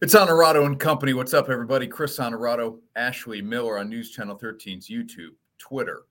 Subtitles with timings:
[0.00, 1.12] It's Honorado and Company.
[1.12, 1.88] What's up, everybody?
[1.88, 6.04] Chris Honorado, Ashley Miller on News Channel 13's YouTube, Twitter,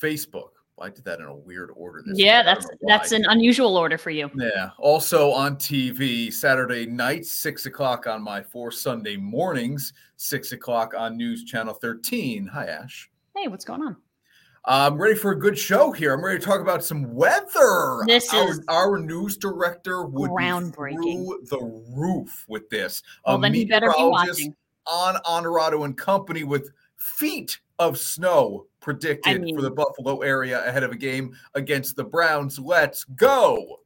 [0.00, 0.50] Facebook.
[0.80, 2.00] I did that in a weird order.
[2.06, 2.44] This yeah, week.
[2.46, 4.30] that's that's an unusual order for you.
[4.36, 4.70] Yeah.
[4.78, 11.16] Also on TV Saturday night, six o'clock on my four Sunday mornings, six o'clock on
[11.16, 12.46] News Channel 13.
[12.46, 13.10] Hi, Ash.
[13.36, 13.96] Hey, what's going on?
[14.66, 16.14] I'm ready for a good show here.
[16.14, 18.02] I'm ready to talk about some weather.
[18.06, 21.02] This our, is our news director would groundbreaking.
[21.02, 23.02] be through the roof with this.
[23.26, 28.66] Well, a then he better be watching on Honorado and Company with feet of snow
[28.80, 32.58] predicted I mean, for the Buffalo area ahead of a game against the Browns.
[32.58, 33.80] Let's go.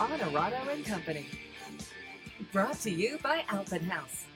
[0.00, 1.26] Honorado and Company.
[2.52, 4.26] Brought to you by Alpenhaus.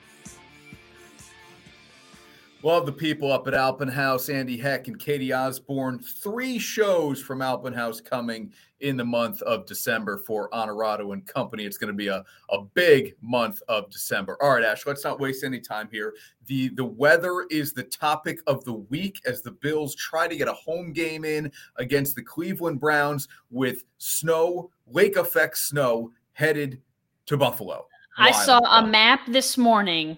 [2.63, 5.99] Love the people up at Alpenhaus, Andy Heck and Katie Osborne.
[5.99, 8.51] Three shows from Alpenhaus coming
[8.83, 11.63] in the month of December for Honorado and Company.
[11.63, 14.37] It's going to be a, a big month of December.
[14.41, 16.13] All right, Ash, let's not waste any time here.
[16.45, 20.49] The the weather is the topic of the week as the Bills try to get
[20.49, 26.81] a home game in against the Cleveland Browns with snow lake effect snow headed
[27.25, 27.87] to Buffalo.
[28.17, 30.17] I saw a map this morning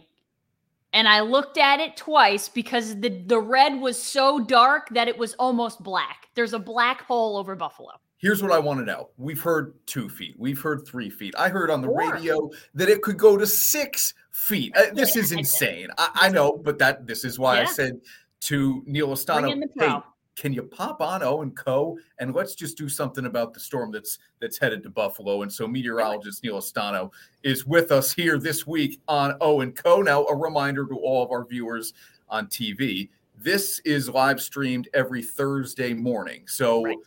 [0.92, 5.18] and I looked at it twice because the, the red was so dark that it
[5.18, 6.28] was almost black.
[6.34, 7.92] There's a black hole over Buffalo.
[8.18, 9.10] Here's what I want to know.
[9.18, 10.36] We've heard two feet.
[10.38, 11.34] We've heard three feet.
[11.38, 12.14] I heard on the Four.
[12.14, 14.76] radio that it could go to six feet.
[14.76, 15.90] Uh, this is insane.
[15.98, 17.62] I, I, know, but that this is why yeah.
[17.62, 18.00] I said
[18.42, 20.00] to Neil Ostano, hey,
[20.36, 23.92] can you pop on O and Co and let's just do something about the storm
[23.92, 25.42] that's that's headed to Buffalo?
[25.42, 27.12] And so meteorologist Neil Ostano
[27.44, 30.02] is with us here this week on O and Co.
[30.02, 31.94] Now, a reminder to all of our viewers
[32.30, 36.44] on TV: this is live streamed every Thursday morning.
[36.48, 36.84] So.
[36.84, 36.98] Right.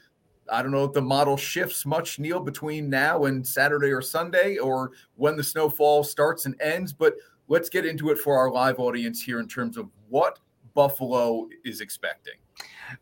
[0.51, 4.59] I don't know if the model shifts much, Neil, between now and Saturday or Sunday,
[4.59, 6.93] or when the snowfall starts and ends.
[6.93, 7.15] But
[7.49, 10.39] let's get into it for our live audience here in terms of what
[10.75, 12.35] Buffalo is expecting.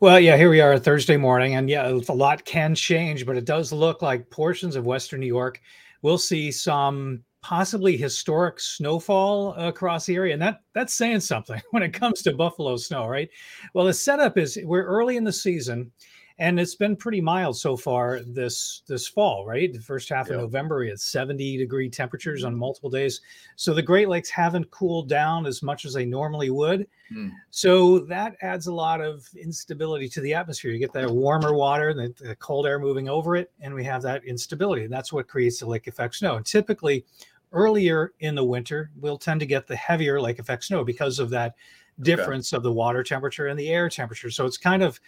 [0.00, 3.44] Well, yeah, here we are Thursday morning, and yeah, a lot can change, but it
[3.44, 5.60] does look like portions of Western New York
[6.02, 11.82] will see some possibly historic snowfall across the area, and that that's saying something when
[11.82, 13.28] it comes to Buffalo snow, right?
[13.74, 15.92] Well, the setup is we're early in the season,
[16.38, 19.72] and it's been pretty mild so far this this fall right?
[19.72, 22.60] The first half of november we had 70 degree temperatures on mm-hmm.
[22.60, 23.20] multiple days.
[23.56, 26.86] So the great lakes haven't cooled down as much as they normally would.
[27.12, 27.30] Mm.
[27.50, 30.72] so that adds a lot of instability to the atmosphere.
[30.72, 34.02] You get that warmer water the, the cold air moving over it and we have
[34.02, 34.84] that instability.
[34.84, 36.36] And that's what creates the lake effect snow.
[36.36, 37.04] And typically
[37.52, 41.30] earlier in the winter we'll tend to get the heavier lake effect snow because of
[41.30, 41.54] that
[42.00, 42.58] difference okay.
[42.58, 44.30] of the water temperature and the air temperature.
[44.30, 45.00] So it's kind of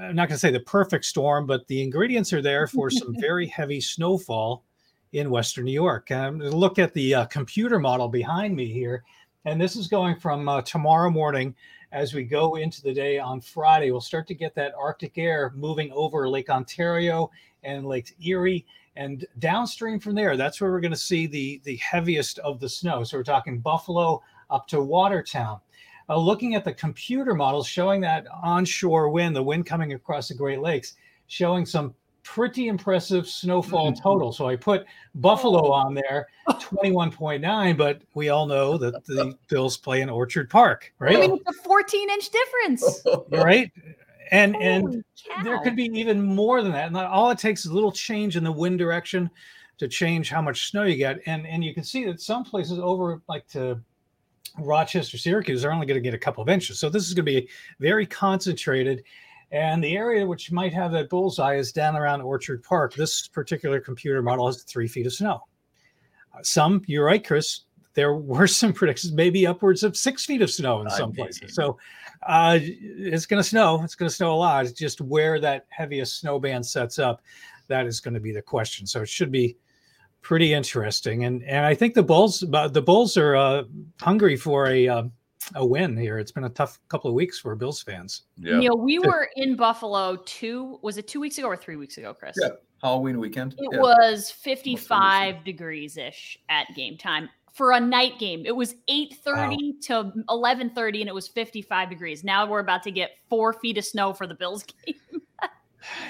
[0.00, 3.14] I'm not going to say the perfect storm, but the ingredients are there for some
[3.20, 4.64] very heavy snowfall
[5.12, 6.10] in Western New York.
[6.10, 9.04] Um, look at the uh, computer model behind me here.
[9.44, 11.54] And this is going from uh, tomorrow morning
[11.92, 13.90] as we go into the day on Friday.
[13.90, 17.30] We'll start to get that Arctic air moving over Lake Ontario
[17.62, 18.66] and Lake Erie.
[18.96, 22.68] And downstream from there, that's where we're going to see the, the heaviest of the
[22.68, 23.04] snow.
[23.04, 25.60] So we're talking Buffalo up to Watertown
[26.08, 30.34] uh, looking at the computer models showing that onshore wind, the wind coming across the
[30.34, 30.94] Great Lakes,
[31.26, 31.94] showing some
[32.24, 34.02] pretty impressive snowfall mm-hmm.
[34.02, 34.32] total.
[34.32, 40.00] So I put Buffalo on there, 21.9, but we all know that the Bills play
[40.00, 41.16] in Orchard Park, right?
[41.16, 43.02] I mean, it's a 14 inch difference.
[43.30, 43.70] right.
[44.30, 45.42] And Holy and cow.
[45.42, 46.88] there could be even more than that.
[46.88, 49.30] And all it takes is a little change in the wind direction
[49.78, 51.20] to change how much snow you get.
[51.26, 53.80] And and you can see that some places over like to
[54.58, 56.78] Rochester, Syracuse are only going to get a couple of inches.
[56.78, 57.48] So this is going to be
[57.80, 59.02] very concentrated.
[59.50, 62.94] And the area which might have that bullseye is down around Orchard Park.
[62.94, 65.42] This particular computer model has three feet of snow.
[66.34, 67.60] Uh, some, you're right, Chris,
[67.94, 71.54] there were some predictions, maybe upwards of six feet of snow in some places.
[71.54, 71.78] So
[72.26, 73.82] uh, it's going to snow.
[73.82, 74.64] It's going to snow a lot.
[74.66, 77.22] It's just where that heaviest snow band sets up.
[77.68, 78.86] That is going to be the question.
[78.86, 79.56] So it should be
[80.24, 81.24] pretty interesting.
[81.24, 83.62] And and I think the Bulls the Bulls are uh,
[84.00, 85.02] hungry for a uh,
[85.54, 86.18] a win here.
[86.18, 88.22] It's been a tough couple of weeks for Bills fans.
[88.36, 88.58] Yeah.
[88.58, 92.12] Neil, we were in Buffalo two was it two weeks ago or three weeks ago,
[92.12, 92.36] Chris?
[92.40, 92.48] Yeah,
[92.82, 93.54] Halloween weekend.
[93.58, 93.78] It yeah.
[93.78, 98.44] was 55 degrees ish at game time for a night game.
[98.46, 99.56] It was 8:30 wow.
[99.82, 102.24] to 11:30 and it was 55 degrees.
[102.24, 104.96] Now we're about to get 4 feet of snow for the Bills game.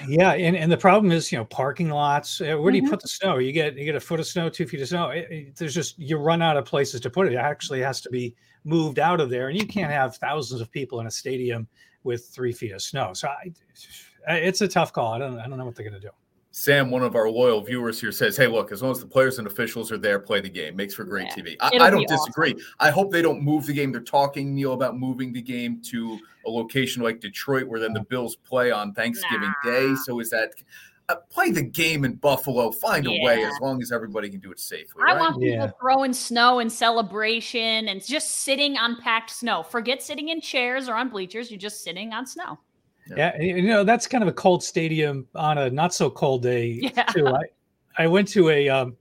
[0.07, 2.39] Yeah, and, and the problem is, you know, parking lots.
[2.41, 2.89] Uh, where do you Mhm.
[2.91, 3.37] put the snow?
[3.37, 5.09] You get you get a foot of snow, two feet of snow.
[5.09, 7.33] It- it- there's just you run out of places to put it.
[7.33, 10.71] It actually has to be moved out of there, and you can't have thousands of
[10.71, 11.67] people in a stadium
[12.03, 13.13] with three feet of snow.
[13.13, 13.51] So I,
[14.35, 15.13] it's a tough call.
[15.13, 16.13] I don't I don't know what they're going to do.
[16.57, 19.39] Sam, one of our loyal viewers here says, Hey, look, as long as the players
[19.39, 20.73] and officials are there, play the game.
[20.77, 21.55] Makes for great Yeah, TV.
[21.59, 22.15] I, I don't be awesome.
[22.15, 22.55] disagree.
[22.79, 23.91] I hope they don't move the game.
[23.91, 28.05] They're talking, Neil, about moving the game to a location like Detroit where then the
[28.05, 29.95] Bills play on Thanksgiving Day.
[30.05, 30.53] So is that
[31.09, 32.71] uh, play the game in Buffalo?
[32.71, 35.03] Find a way as long as everybody can do it safely.
[35.05, 35.19] I right?
[35.19, 35.71] want people Yeah.
[35.77, 39.61] throwing snow in celebration and just sitting on packed snow.
[39.61, 41.51] Forget sitting in chairs or on bleachers.
[41.51, 42.59] You're just sitting on snow.
[43.09, 43.33] Yeah.
[43.39, 46.67] Yeah, you know that's kind of a cold stadium on a not so cold day
[46.95, 47.03] Yeah.
[47.05, 47.27] too.
[47.27, 47.41] I,
[47.97, 48.97] I went to a um,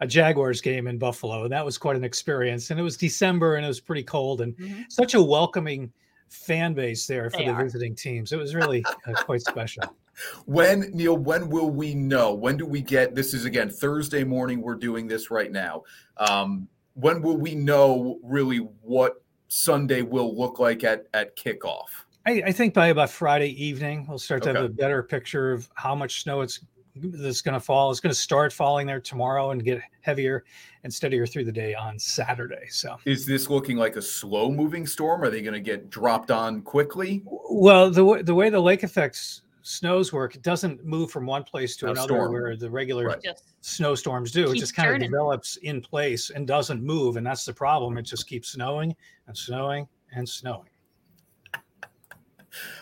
[0.00, 2.70] a Jaguars game in Buffalo, and that was quite an experience.
[2.70, 4.84] And it was December, and it was pretty cold, and Mhm.
[4.90, 5.92] such a welcoming
[6.30, 7.62] fan base there for They the are.
[7.62, 8.32] visiting teams.
[8.32, 9.84] It was really uh, quite special.
[10.46, 12.32] When Neil, when will we know?
[12.34, 13.34] When do we get this?
[13.34, 14.60] Is again Thursday morning.
[14.62, 15.82] We're doing this right now.
[16.18, 22.03] Um, when will we know really what Sunday will look like at at kickoff?
[22.26, 25.68] I, I think by about Friday evening, we'll start to have a better picture of
[25.74, 26.60] how much snow it's
[26.96, 27.90] that's going to fall.
[27.90, 30.44] It's going to start falling there tomorrow and get heavier
[30.84, 32.66] and steadier through the day on Saturday.
[32.70, 35.22] So, Is this looking like a slow moving storm?
[35.22, 37.22] Are they going to get dropped on quickly?
[37.26, 41.42] well, the way the way the lake effects snows work, it doesn't move from one
[41.42, 42.32] place to No another storm.
[42.32, 43.26] where the regular Right.
[43.62, 44.50] Snowstorms do.
[44.52, 47.96] It just kind of develops in place and doesn't move, and that's the problem.
[47.98, 48.94] It just keeps snowing
[49.26, 50.68] and snowing and snowing.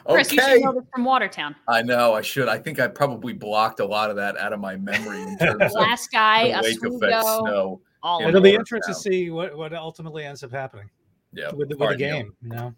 [0.06, 1.54] Chris, you should know this from Watertown.
[1.68, 2.48] I know I should.
[2.48, 5.74] I think I probably blocked a lot of that out of my memory in terms
[5.74, 7.80] of guy, the a effect Swugo, snow.
[8.02, 8.50] all Yeah, It'll it.
[8.50, 10.90] be interesting to see what, what ultimately ends up happening
[11.32, 12.34] Yeah, with, the- with the game.
[12.42, 12.74] You know,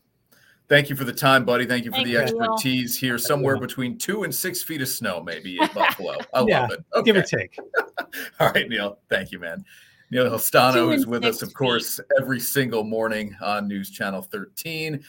[0.66, 1.66] Thank you for the time, buddy.
[1.66, 2.18] Thank you for Thank the you.
[2.20, 3.18] expertise here.
[3.18, 6.16] Somewhere between two and six feet of snow, maybe in Buffalo.
[6.32, 6.84] I Yeah, love it.
[6.94, 7.04] Okay.
[7.12, 7.58] give or take.
[8.40, 8.98] All right, Neil.
[9.10, 9.62] Thank you, man.
[10.10, 11.54] Neil Ostano Two is with us, six of feet.
[11.56, 15.04] course, every single morning on News Channel 13.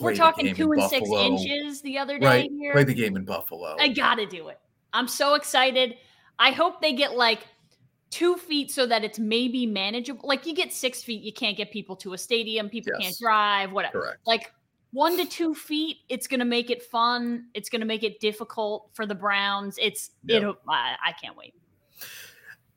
[0.00, 2.50] We're talking two and six inches the other day Right.
[2.58, 2.72] here.
[2.72, 3.76] Play the game in Buffalo.
[3.78, 4.58] I gotta do it.
[4.92, 5.96] I'm so excited.
[6.38, 7.46] I hope they get like
[8.10, 10.28] two feet so that it's maybe manageable.
[10.28, 13.72] Like you get six feet, you can't get people to a stadium, people can't drive,
[13.72, 14.00] whatever.
[14.00, 14.18] Correct.
[14.26, 14.52] Like
[14.92, 17.46] one to two feet, it's gonna make it fun.
[17.54, 19.78] It's gonna make it difficult for the Browns.
[19.80, 20.42] It's Yep.
[20.42, 20.56] it.
[20.68, 21.54] I, I can't wait.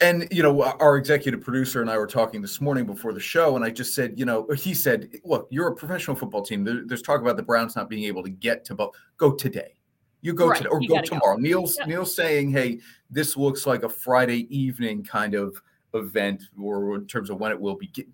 [0.04, 3.56] And you know, our executive producer and I were talking this morning before the show,
[3.56, 6.64] and I just said, you know, he said, "Look, you're a professional football team.
[6.66, 9.76] There, there's talk about the Browns not being able to get to, but go today.
[10.22, 11.20] You go Right, today, or you go gotta go.
[11.20, 11.86] tomorrow." Neil's Yeah.
[11.86, 15.62] Neil's saying, "Hey, this looks like a Friday evening kind of
[15.94, 17.88] event, or in terms of when it will be.
[17.88, 18.08] Get,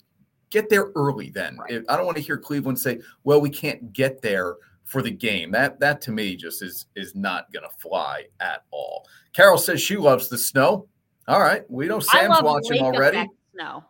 [0.52, 1.32] get there early.
[1.32, 1.72] Then Right.
[1.72, 5.12] If- I don't want to hear Cleveland say, "Well, we can't get there." For the
[5.12, 9.08] game, that that to me just is is not going to fly at all.
[9.34, 10.88] Carol says she loves the snow.
[11.30, 13.28] All right, we know Sam's watching already.
[13.54, 13.84] snow.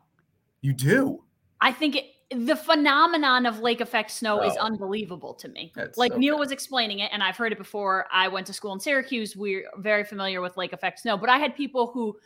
[0.62, 1.24] You do.
[1.62, 2.06] I think it,
[2.46, 4.66] the phenomenon of lake effect snow is Oh.
[4.66, 5.72] unbelievable to me.
[5.76, 8.08] That's like Neil was explaining it, and I've heard it before.
[8.12, 9.36] I went to school in Syracuse.
[9.36, 12.18] We're very familiar with lake effect snow, but I had people who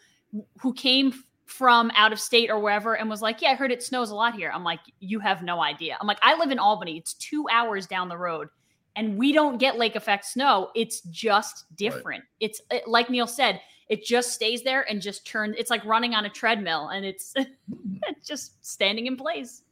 [0.60, 1.13] who came
[1.45, 4.15] from out of state or wherever and was like, "Yeah, I heard it snows a
[4.15, 6.98] lot here." I'm like, "You have no idea." I'm like, "I live in Albany.
[6.98, 8.48] It's two hours down the road."
[8.95, 10.69] And we don't get lake effect snow.
[10.75, 12.24] It's just different.
[12.39, 15.56] It's it, like Neil said, it just stays there and just turns.
[15.57, 17.33] It's like running on a treadmill, and it's
[18.07, 19.63] it's just standing in place.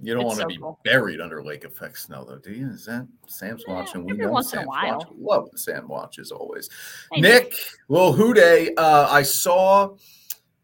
[0.00, 0.78] You don't It's want to so be cool.
[0.84, 2.68] buried under lake effect snow, though, do you?
[2.68, 4.04] Is that Sam's Eh, watching?
[4.04, 4.98] We every know once in a Sam's while.
[4.98, 5.16] watching.
[5.18, 6.70] Love Sam watches always.
[7.12, 7.52] Hey, Nick,
[7.88, 8.72] well, Who Day.
[8.76, 9.96] Uh, I saw,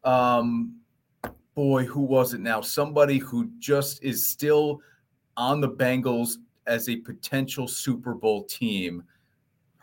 [0.04, 0.76] um,
[1.54, 2.60] boy, who was it now?
[2.60, 4.80] Somebody who just is still
[5.36, 6.34] on the Bengals
[6.66, 9.02] as a potential Super Bowl team.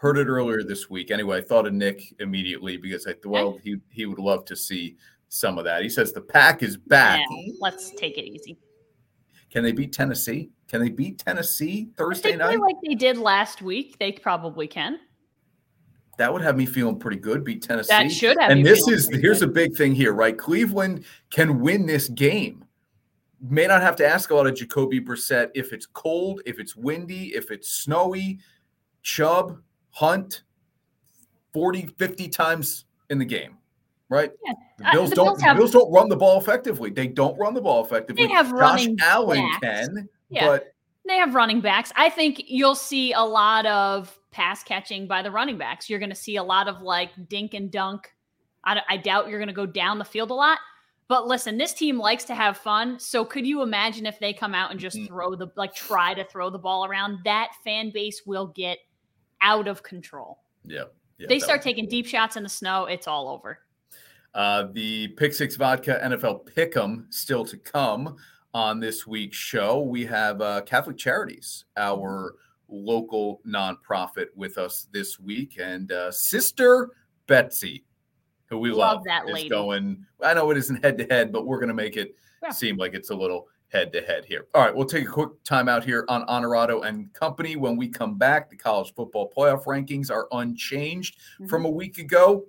[0.02, 1.12] Heard it earlier this week.
[1.12, 4.98] Anyway, I thought of Nick immediately because I well, he he would love to see
[5.30, 5.84] some of that.
[5.84, 7.24] He says the pack is back.
[7.30, 8.58] Yeah, let's take it easy.
[9.52, 10.50] Can they beat Tennessee?
[10.68, 12.60] Can they beat Tennessee Thursday night?
[12.60, 14.98] like they did last week, they probably can.
[16.18, 17.44] That would have me feeling pretty good.
[17.44, 17.90] Beat Tennessee.
[17.90, 18.50] That should have.
[18.50, 19.50] and this is here's good.
[19.50, 20.36] a big thing here, right?
[20.36, 22.66] Cleveland can win this game.
[23.40, 26.76] May not have to ask a lot of Jacoby Brissett if it's cold, if it's
[26.76, 28.40] windy, if it's snowy.
[29.04, 29.60] Chubb,
[29.92, 30.44] Hunt,
[31.54, 33.58] 40, 50 times in the game,
[34.10, 34.32] right?
[34.46, 34.54] Yeah.
[34.78, 35.26] The Bills the don't.
[35.28, 36.90] Bills the have- Bills don't run the ball effectively.
[36.90, 38.26] They don't run the ball effectively.
[38.26, 39.88] They have Josh running Allen backs.
[39.88, 40.48] can, Yeah.
[40.48, 40.74] but
[41.08, 41.92] They have running backs.
[41.96, 45.90] I think you'll see a lot of pass catching by the running backs.
[45.90, 48.14] You're going to see a lot of like dink and dunk.
[48.64, 50.60] I, I doubt you're going to go down the field a lot.
[51.08, 52.98] But listen, this team likes to have fun.
[53.00, 55.08] So could you imagine if they come out and just Mhm.
[55.08, 57.20] throw the like try to throw the ball around?
[57.26, 58.78] That fan base will get
[59.42, 60.40] out of control.
[60.64, 60.84] Yeah.
[61.18, 63.60] yeah they start taking deep shots in the snow, it's all over.
[64.34, 68.16] Uh, the Pick Six Vodka NFL Pick'em still to come
[68.54, 69.82] on this week's show.
[69.82, 72.36] We have uh, Catholic Charities, our
[72.70, 76.92] local nonprofit, with us this week, and uh, Sister
[77.28, 77.84] Betsy,
[78.46, 79.50] who we love, Love that is lady.
[79.50, 80.06] going.
[80.24, 82.52] I know it isn't head to head, but we're going to make it Yeah.
[82.52, 84.48] seem like it's a little head to head here.
[84.54, 87.56] All right, we'll take a quick timeout here on Honorado and Company.
[87.56, 91.48] When we come back, the college football playoff rankings are unchanged Mm-hmm.
[91.48, 92.46] from a week ago.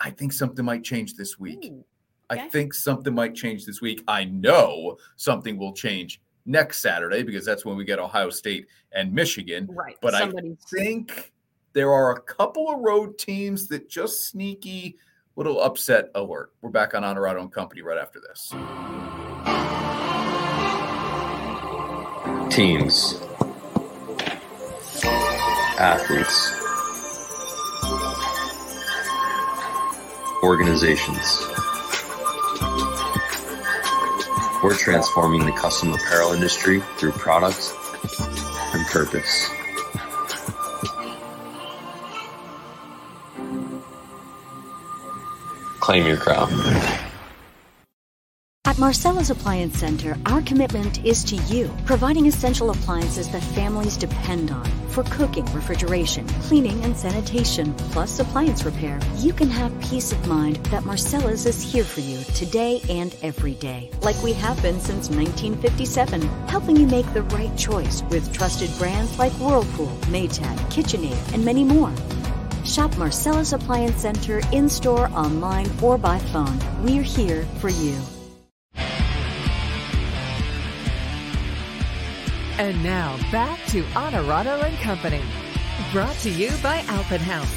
[0.00, 1.64] I think something might change this week.
[1.64, 1.84] Ooh,
[2.30, 4.04] I think something might change this week.
[4.06, 9.12] I know something will change next Saturday because that's when we get Ohio State and
[9.12, 9.66] Michigan.
[9.72, 9.96] right.
[10.00, 10.30] But I
[10.70, 11.32] think
[11.72, 14.98] there are a couple of road teams that just sneaky
[15.36, 16.52] little upset alert.
[16.60, 18.52] We're back on Honorado and Company right after this.
[22.58, 23.14] Teams,
[25.78, 26.50] athletes,
[30.42, 31.38] organizations.
[34.64, 37.72] We're transforming the custom apparel industry through product
[38.74, 39.50] and purpose.
[45.78, 47.07] Claim your crown.
[48.78, 54.64] Marcella's Appliance Center, our commitment is to you, providing essential appliances that families depend on
[54.90, 59.00] for cooking, refrigeration, cleaning, and sanitation, plus appliance repair.
[59.16, 63.54] You can have peace of mind that Marcella's is here for you today and every
[63.54, 68.70] day, like we have been since 1957, helping you make the right choice with trusted
[68.78, 71.92] brands like Whirlpool, Maytag, KitchenAid, and many more.
[72.64, 76.60] Shop Marcella's Appliance Center in store, online, or by phone.
[76.84, 77.98] We're here for you.
[82.58, 85.22] And now back to Honorado and Company.
[85.92, 87.48] Brought to you by Alpenhaus.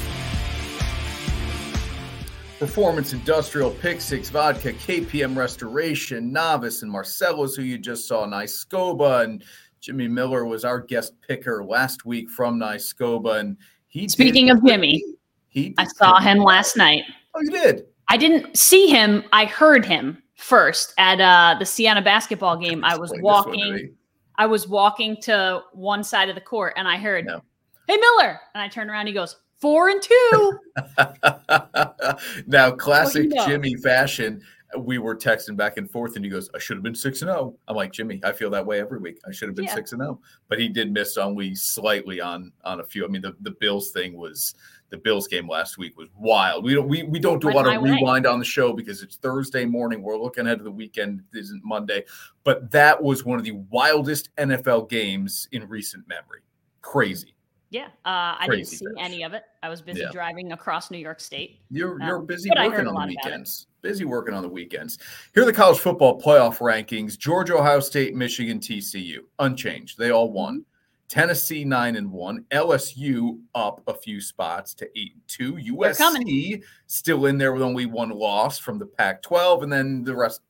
[2.60, 9.24] Performance Industrial, Pick Six Vodka, KPM Restoration, Novice, and Marcella's, who you just saw, Niscoba,
[9.24, 9.42] and
[9.80, 13.56] Jimmy Miller was our guest picker last week from Niscoba, and
[13.88, 14.02] he.
[14.02, 15.02] did Speaking of Jimmy,
[15.48, 17.02] he I saw him last night.
[17.34, 17.86] Oh, you did.
[18.06, 19.24] I didn't see him.
[19.32, 22.84] I heard him first at uh, the Siena basketball game.
[22.84, 23.96] I was Explain this one to walking.
[24.36, 27.42] I was walking to one side of the court, and I heard, No.
[27.88, 29.06] "Hey Miller!" And I turned around.
[29.06, 30.58] He goes, four and two."
[32.46, 33.46] now, classic know.
[33.46, 34.42] Jimmy fashion.
[34.78, 37.30] We were texting back and forth, and he goes, "I should have been six and
[37.30, 39.20] zero." I'm like, Jimmy, I feel that way every week.
[39.28, 39.74] I should have been Yeah.
[39.74, 43.04] six and zero, but he did miss on we slightly on on a few.
[43.04, 44.54] I mean, the, the Bills thing was
[44.92, 46.62] the Bills game last week was wild.
[46.62, 47.90] We don't we, we don't do a lot of my way.
[47.92, 50.02] rewind on the show because it's Thursday morning.
[50.02, 51.22] We're looking ahead to the weekend.
[51.34, 52.04] It isn't Monday,
[52.44, 56.42] but that was one of the wildest NFL games in recent memory.
[56.82, 57.34] Crazy.
[57.70, 59.44] yeah, uh, I didn't see any of it.
[59.62, 60.10] I was busy Yeah.
[60.12, 61.60] driving across New York State.
[61.70, 63.16] You're you're Um, busy working on the lot about it.
[63.24, 63.66] weekends.
[63.80, 64.98] Busy working on the weekends.
[65.32, 69.96] Here are the college football playoff rankings: Georgia, Ohio State, Michigan, TCU, unchanged.
[69.96, 70.66] They all won.
[71.12, 72.46] Tennessee nine and one.
[72.52, 75.56] LSU up a few spots to eight and two.
[75.56, 80.40] USC still in there with only one loss from the Pac-12, and then the rest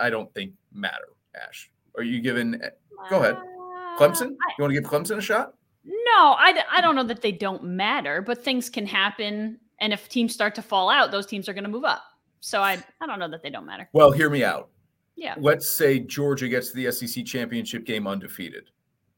[0.00, 1.10] I don't think matter.
[1.40, 2.60] Ash, are you giving
[3.08, 3.36] Go ahead.
[3.36, 4.30] Uh, Clemson?
[4.30, 5.54] You want to give Clemson a shot?
[5.84, 9.60] no, I, I don't know that they don't matter, but things can happen.
[9.78, 12.02] And if teams start to fall out, those teams are going to move up.
[12.40, 13.88] So I, I don't know that they don't matter.
[13.92, 14.68] Well, hear me out.
[15.14, 15.36] Yeah.
[15.38, 18.70] let's say Georgia gets to the SEC championship game undefeated.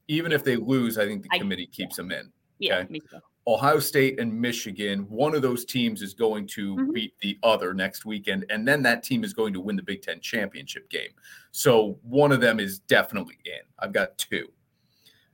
[0.07, 2.31] Even if they lose, I think the I- committee keeps them in.
[2.59, 2.77] Yeah.
[2.79, 2.87] Okay.
[2.93, 3.19] Me too.
[3.47, 6.93] Ohio State and Michigan, one of those teams is going to Mhm.
[6.93, 10.01] beat the other next weekend, and then that team is going to win the Big
[10.01, 11.11] Ten championship game.
[11.51, 13.61] So one of them is definitely in.
[13.77, 14.51] I've got two.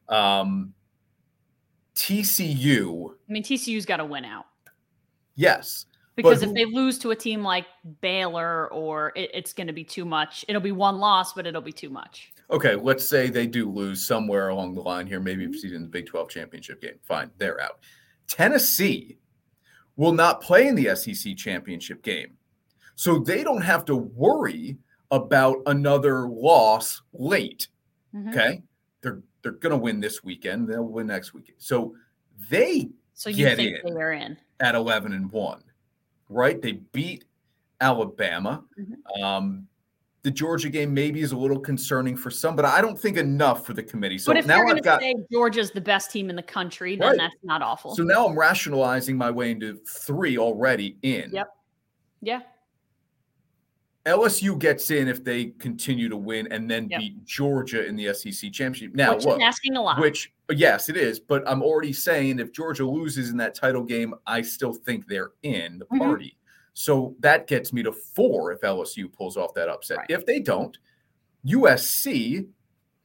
[0.09, 0.73] Um,
[1.95, 4.45] TCU, I mean, TCU's got to win out.
[5.35, 5.85] yes,
[6.15, 7.65] Because who- if they lose to a team like
[8.01, 11.61] Baylor or it, it's going to be too much, it'll be one loss, but it'll
[11.61, 12.30] be too much.
[12.51, 15.75] Okay, let's say they do lose somewhere along the line here, maybe Mm-hmm.
[15.75, 17.00] in the Big 12 championship game.
[17.03, 17.79] Fine, they're out.
[18.27, 19.17] Tennessee
[19.96, 22.38] will not play in the SEC championship game.
[22.96, 24.77] So they don't have to worry
[25.12, 27.67] about another loss late.
[28.13, 28.29] Mhm.
[28.29, 28.62] Okay.
[29.01, 31.58] They're they're gonna win this weekend, they'll win next weekend.
[31.60, 31.96] So
[32.50, 33.93] they So you Get think in.
[33.96, 34.38] they are in?
[34.60, 35.63] at 11 and 1,
[36.29, 36.62] right?
[36.62, 37.25] They beat
[37.81, 38.63] Alabama.
[38.79, 39.22] Mhm.
[39.22, 39.67] Um,
[40.23, 43.65] the Georgia game maybe is a little concerning for some, but I don't think enough
[43.65, 44.17] for the committee.
[44.19, 46.35] So but if now you're going I've to got say Georgia's the best team in
[46.35, 47.17] the country, then Right.
[47.17, 47.95] that's not awful.
[47.95, 51.31] so now I'm rationalizing my way into three already in.
[51.33, 51.47] Yep.
[52.21, 52.39] yeah.
[54.05, 56.99] LSU gets in if they continue to win and then Yep.
[56.99, 58.95] beat Georgia in the SEC championship.
[58.95, 59.99] Now, which look, asking a lot.
[59.99, 64.15] which yes, it is, but I'm already saying if Georgia loses in that title game,
[64.25, 65.99] I still think they're in the Mhm.
[65.99, 66.35] party.
[66.81, 70.00] So that gets me to four if LSU pulls off that upset.
[70.00, 70.09] Right.
[70.09, 70.75] If they don't,
[71.45, 72.47] USC.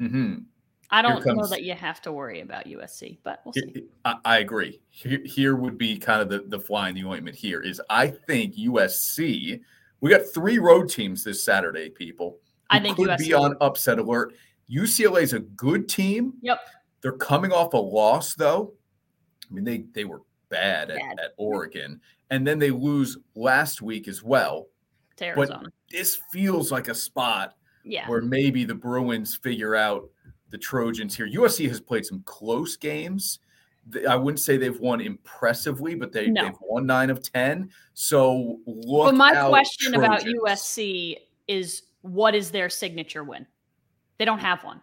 [0.00, 0.44] mhm,
[0.90, 3.84] I don't know that you have to worry about USC, but we'll see.
[4.06, 4.80] I, I agree.
[4.88, 8.08] Here, here would be kind of the, the fly in the ointment here is I
[8.08, 9.60] think USC,
[10.00, 12.38] we got three road teams this Saturday, people.
[12.70, 13.18] I think could USC.
[13.18, 14.32] be on upset alert.
[14.70, 16.32] UCLA is a good team.
[16.40, 16.60] Yep.
[17.02, 18.72] They're coming off a loss, though.
[19.50, 21.20] I mean, they they were bad at, Bad.
[21.20, 24.66] at Oregon, and then they lose last week as well.
[25.16, 28.06] to but- This feels like a spot Yeah.
[28.08, 30.10] where maybe the Bruins figure out
[30.50, 31.26] the Trojans here.
[31.26, 33.38] USC has played some close games.
[34.08, 36.44] I wouldn't say they've won impressively, but they, No.
[36.44, 37.70] they've won nine of ten.
[37.94, 39.06] So look.
[39.06, 41.16] But my question about USC
[41.48, 43.46] is what is their signature win?
[44.18, 44.82] They don't have one.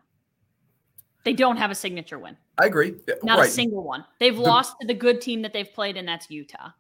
[1.26, 2.38] They don't have a signature win.
[2.58, 2.96] I agree.
[3.24, 3.48] Not right.
[3.48, 4.04] a single one.
[4.20, 6.72] They've The- lost to the good team that they've played, and that's Utah.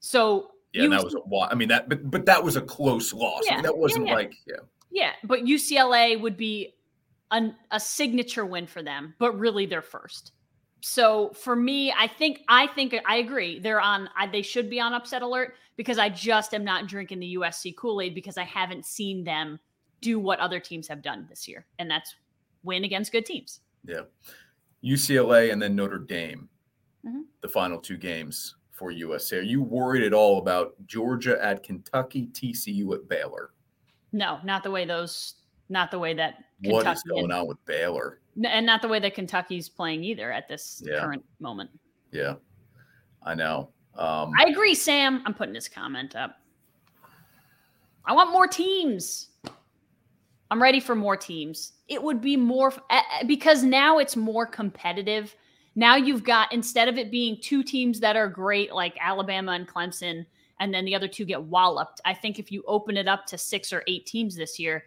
[0.00, 2.62] So Yeah, you- that was a wa- I mean that, but but that was a
[2.62, 3.42] close loss.
[3.48, 4.14] I mean, Yeah, that wasn't yeah.
[4.14, 4.56] like yeah.
[4.90, 6.74] yeah, but UCLA would be
[7.30, 10.32] an, a signature win for them, but really they're first.
[10.82, 13.58] So for me, I think I think I agree.
[13.58, 14.08] They're on.
[14.16, 17.74] I, they should be on upset alert because I just am not drinking the USC
[17.76, 19.58] Kool Aid because I haven't seen them
[20.00, 22.14] do what other teams have done this year, and that's
[22.62, 23.60] win against good teams.
[23.84, 24.02] Yeah.
[24.84, 26.48] UCLA and then Notre Dame,
[27.04, 27.22] Mhm.
[27.40, 29.38] the final two games for USA.
[29.38, 33.50] Are you worried at all about Georgia at Kentucky, TCU at Baylor?
[34.12, 35.34] No, not the way those.
[35.68, 38.20] Not the way that What Kentucky is going on with Baylor?
[38.44, 41.00] and not the way that Kentucky's playing either at this Yeah.
[41.00, 41.70] current moment.
[42.12, 42.34] Yeah,
[43.22, 43.70] I know.
[43.96, 45.22] Um, I agree, Sam.
[45.24, 46.38] I'm putting this comment up.
[48.04, 49.30] I want more teams.
[50.50, 51.72] I'm ready for more teams.
[51.88, 52.72] It would be more
[53.26, 55.34] because now it's more competitive.
[55.76, 59.68] Now you've got instead of it being two teams that are great like Alabama and
[59.68, 60.24] Clemson
[60.58, 62.00] and then the other two get walloped.
[62.06, 64.84] I think if you open it up to 6 or 8 teams this year,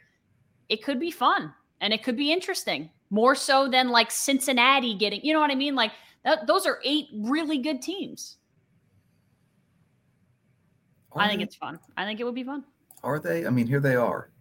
[0.67, 2.89] it could be fun and it could be interesting.
[3.11, 5.75] More so than like Cincinnati getting, you know what I mean?
[5.75, 5.91] Like
[6.23, 8.37] that, those are eight really good teams.
[11.11, 11.43] are I think they?
[11.43, 11.79] it's fun.
[11.97, 12.63] I think it would be fun.
[13.03, 13.45] are they?
[13.45, 14.31] I mean, here they are.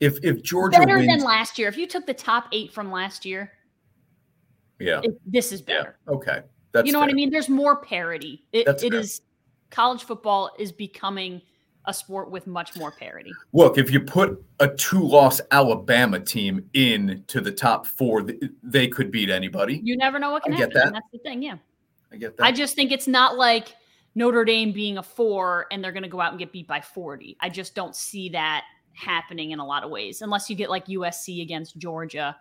[0.00, 1.68] If if Georgia better wins, than last year.
[1.68, 3.52] If you took the top eight from last year,
[4.82, 5.98] yeah, it, this is yeah, better.
[6.08, 6.42] okay,
[6.72, 7.30] that's you know what I mean?
[7.30, 8.44] There's more parity.
[8.52, 9.20] It, it
[9.70, 11.40] college football is becoming
[11.86, 13.32] a sport with much more parity.
[13.52, 18.24] Look, if you put a two-loss Alabama team in to the top four,
[18.62, 19.80] they could beat anybody.
[19.82, 20.92] You never know what can I get happen.
[20.92, 20.92] that.
[20.94, 21.42] That's the thing.
[21.42, 21.56] Yeah.
[22.12, 22.44] I get that.
[22.44, 23.74] I just think it's not like
[24.14, 26.80] Notre Dame being a four and they're going to go out and get beat by
[26.80, 27.36] 40.
[27.40, 30.86] I just don't see that happening in a lot of ways, unless you get like
[30.86, 32.36] USC against Georgia.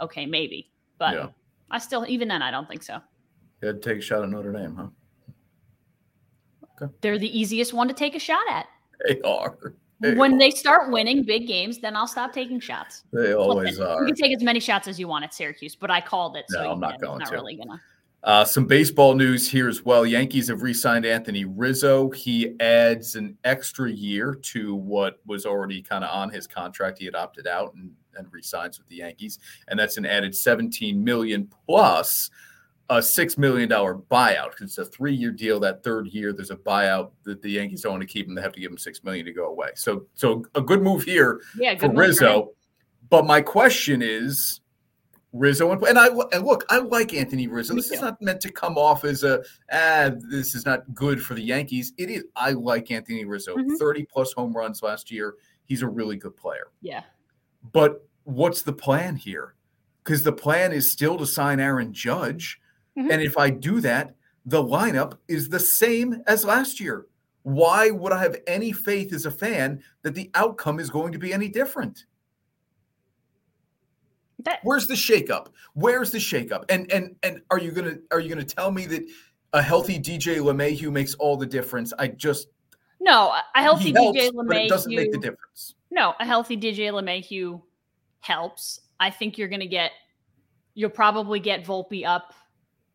[0.00, 0.70] Okay, maybe.
[0.98, 1.26] But Yeah.
[1.70, 3.00] I still, even then, I don't think so.
[3.60, 4.86] You had to take a shot at Notre Dame, huh?
[6.80, 6.92] Okay.
[7.00, 8.66] They're the easiest one to take a shot at.
[9.06, 9.56] They are.
[10.00, 13.04] They when they start winning big games, then I'll stop taking shots.
[13.12, 14.00] They always Listen, are.
[14.02, 16.44] You can take as many shots as you want at Syracuse, but I called it.
[16.48, 17.34] So No, I'm not going Not to.
[17.34, 17.80] really gonna.
[18.22, 20.04] Uh, some baseball news here as well.
[20.04, 22.10] Yankees have re-signed Anthony Rizzo.
[22.10, 26.98] He adds an extra year to what was already kind of on his contract.
[26.98, 31.02] He had opted out and, and re-signs with the Yankees, and that's an added 17
[31.02, 32.30] million plus
[32.88, 34.50] a six million dollar buyout.
[34.50, 35.58] Because it's a three-year deal.
[35.60, 38.34] That third year, there's a buyout that the Yankees don't want to keep him.
[38.34, 39.70] They have to give him six million to go away.
[39.74, 41.98] So, so a good move here Yeah, for good move him.
[42.00, 42.52] Rizzo.
[43.08, 44.60] But my question is,
[45.32, 47.74] Rizzo and, and I and look, I like Anthony Rizzo.
[47.74, 51.34] This is not meant to come off as a ah, this is not good for
[51.34, 51.92] the Yankees.
[51.98, 52.24] It is.
[52.36, 53.56] I like Anthony Rizzo.
[53.56, 53.78] Mhm.
[53.78, 55.34] Thirty plus home runs last year.
[55.64, 56.68] He's a really good player.
[56.80, 57.02] Yeah.
[57.72, 59.54] But what's the plan here?
[60.04, 62.60] Because the plan is still to sign Aaron Judge,
[62.96, 63.10] Mhm.
[63.10, 67.06] and if I do that, the lineup is the same as last year.
[67.42, 71.18] Why would I have any faith as a fan that the outcome is going to
[71.18, 72.06] be any different?
[74.40, 75.48] That, Where's the shakeup?
[75.74, 76.64] Where's the shakeup?
[76.68, 79.02] And and and are you gonna are you gonna tell me that
[79.52, 81.92] a healthy DJ LeMahieu makes all the difference?
[81.98, 82.48] I just
[83.00, 85.75] no, a- healthy he helps, DJ but it doesn't make the difference.
[85.96, 87.60] No, a healthy DJ LeMahieu
[88.20, 88.80] helps.
[89.00, 89.92] I think you're going to get,
[90.74, 92.34] you'll probably get Volpe up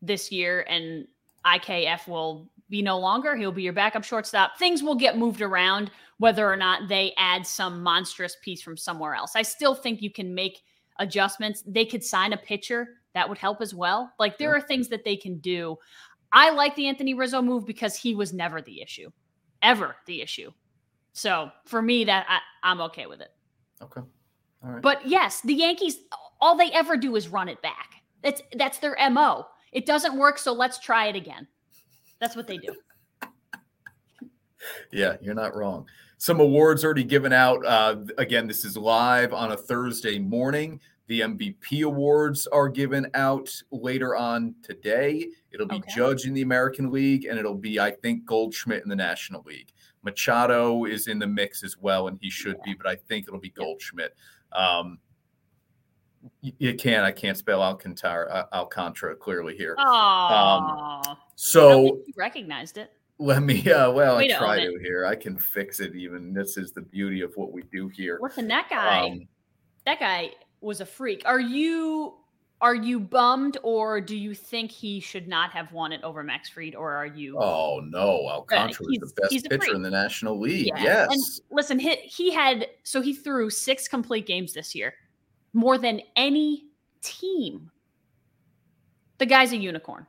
[0.00, 1.08] this year, and
[1.44, 3.34] IKF will be no longer.
[3.34, 4.56] He'll be your backup shortstop.
[4.56, 9.16] Things will get moved around whether or not they add some monstrous piece from somewhere
[9.16, 9.32] else.
[9.34, 10.60] I still think you can make
[11.00, 11.64] adjustments.
[11.66, 14.12] They could sign a pitcher that would help as well.
[14.20, 15.76] Like there are things that they can do.
[16.32, 19.10] I like the Anthony Rizzo move because he was never the issue,
[19.60, 20.52] ever the issue.
[21.12, 23.30] So for me, that I, I'm okay with it.
[23.82, 24.00] Okay.
[24.64, 24.82] All right.
[24.82, 25.98] But yes, the Yankees,
[26.40, 28.02] all they ever do is run it back.
[28.22, 29.46] That's that's their mo.
[29.72, 31.48] It doesn't work, so let's try it again.
[32.20, 32.74] That's what they do.
[34.92, 35.86] yeah, you're not wrong.
[36.18, 37.64] Some awards already given out.
[37.66, 40.78] Uh, again, this is live on a Thursday morning.
[41.08, 45.26] The MVP awards are given out later on today.
[45.52, 45.92] It'll be Okay.
[45.94, 49.72] Judge in the American League, and it'll be, I think, Goldschmidt in the National League.
[50.02, 53.38] Machado is in the mix as well, and he should be, but I think it'll
[53.40, 54.14] be Goldschmidt.
[54.52, 54.98] Um,
[56.40, 57.04] you can't.
[57.04, 59.74] I can't spell Alcantara, uh, Alcantara clearly here.
[59.78, 61.02] Oh,
[61.34, 62.92] So you recognized it.
[63.18, 65.04] let me, uh, well, Way I to try to here.
[65.06, 66.32] I can fix it even.
[66.32, 68.18] This is the beauty of what we do here.
[68.20, 69.28] What's in that guy, Um,
[69.84, 71.22] that guy was a freak.
[71.26, 72.14] Are you
[72.62, 76.48] are you bummed, or do you think he should not have won it over Max
[76.48, 77.36] Fried, or are you?
[77.38, 79.74] Oh no, Alcantara was the best pitcher freak.
[79.74, 80.68] in the National League.
[80.68, 80.82] Yeah.
[80.82, 81.08] Yes.
[81.10, 81.20] And
[81.56, 84.94] listen, he, he had so he threw six complete games this year,
[85.52, 86.66] more than any
[87.02, 87.70] team.
[89.18, 90.06] The guy's a unicorn.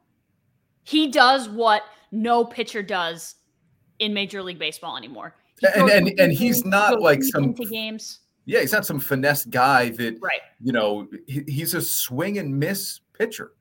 [0.83, 3.35] He does what no pitcher does
[3.99, 5.35] in Major League Baseball anymore.
[5.59, 8.19] He And- and- and he's not like some- games.
[8.45, 10.41] Yeah, he's not some finesse guy that Right.
[10.61, 11.07] you know.
[11.27, 13.51] He, he's a swing and miss pitcher.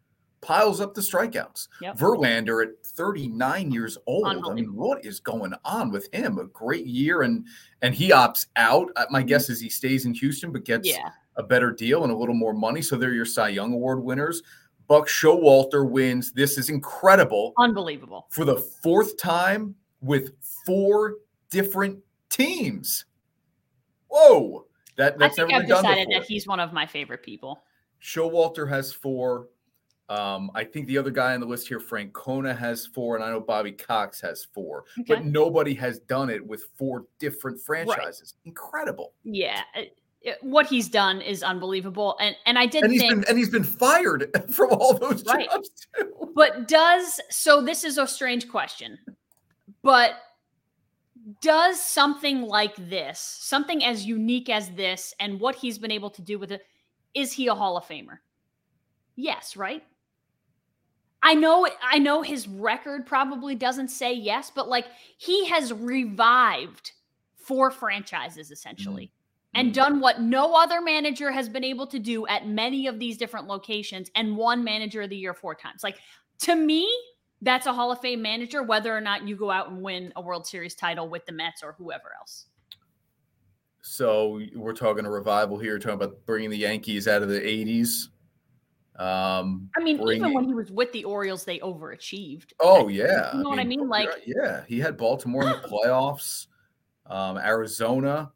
[0.40, 1.68] Piles up the strikeouts.
[1.81, 1.99] Yep.
[1.99, 4.27] Verlander at 39 years old.
[4.27, 6.38] I mean, what is going on with him?
[6.38, 7.47] A great year, and
[7.83, 8.88] and he opts out.
[8.97, 10.88] Uh, My guess is he stays in Houston, but gets.
[10.88, 11.11] Yeah.
[11.37, 12.83] a better deal and a little more money.
[12.83, 14.42] So they're your Cy Young Award winners.
[14.87, 16.31] Buck Showalter wins.
[16.33, 18.27] This is incredible Unbelievable.
[18.31, 20.33] for the fourth time with
[20.66, 21.14] four
[21.51, 23.07] different teams.
[24.09, 27.62] Whoa, that I that's think never I've decided that he's one of my favorite people.
[28.02, 29.48] Showalter has four.
[30.09, 33.31] Um, I think the other guy on the list here, Francona, has four, and I
[33.31, 34.85] know Bobby Cox has four.
[35.07, 38.35] But nobody has done it with four different franchises.
[38.44, 39.12] Incredible.
[39.24, 39.62] Yeah.
[39.74, 42.16] it- it- what he's done is unbelievable.
[42.20, 45.24] And and I did And he's think been and he's been fired from all those
[45.24, 45.48] Right.
[45.50, 46.31] jobs too.
[46.37, 48.98] But does so this is a strange question.
[49.83, 50.12] But
[51.40, 56.23] does something like this, something as unique as this and what he's been able to
[56.23, 56.62] do with it,
[57.14, 58.18] is he a Hall of Famer?
[59.16, 59.83] Yes, right?
[61.23, 64.87] I know I know his record probably doesn't say yes, but like
[65.18, 66.92] he has revived
[67.37, 69.12] four franchises essentially
[69.55, 69.75] and Mm.
[69.75, 73.47] done what no other manager has been able to do at many of these different
[73.47, 75.85] locations and one manager of the year four times.
[75.85, 75.99] Like
[76.40, 76.90] to me,
[77.42, 80.22] that's a Hall of Fame manager, whether or not you go out and win a
[80.22, 82.46] World Series title with the Mets or whoever else.
[83.83, 88.09] So we're talking a revival here, talking about bringing the Yankees out of the '80s.
[88.96, 92.52] Um, I mean, even when he was with the Orioles, they overachieved.
[92.61, 93.88] Oh yeah, You know what I mean?
[93.88, 96.46] Like- yeah, he had Baltimore in the playoffs,
[97.07, 98.31] um, Arizona,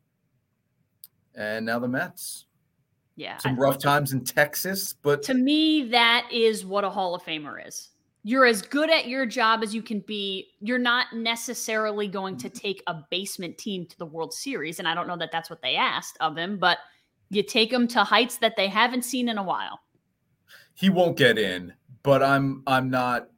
[1.37, 2.47] and now the Mets.
[3.15, 3.39] Yeah.
[3.39, 7.23] Some I- rough times in Texas, but to me, that is what a Hall of
[7.23, 7.91] Famer is.
[8.29, 10.49] You're as good at your job as you can be.
[10.59, 12.59] You're not necessarily going to mm-hmm.
[12.59, 14.81] take a basement team to the World Series.
[14.81, 16.79] And I don't know that that's what they asked of him, but
[17.31, 19.79] you take them to heights that they haven't seen in a while.
[20.75, 21.73] he won't get in.
[22.03, 23.29] But I'm I'm not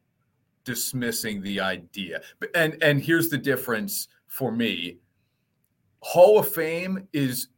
[0.64, 2.22] dismissing the idea.
[2.54, 4.96] And and here's the difference for me.
[6.00, 7.48] Hall of Fame is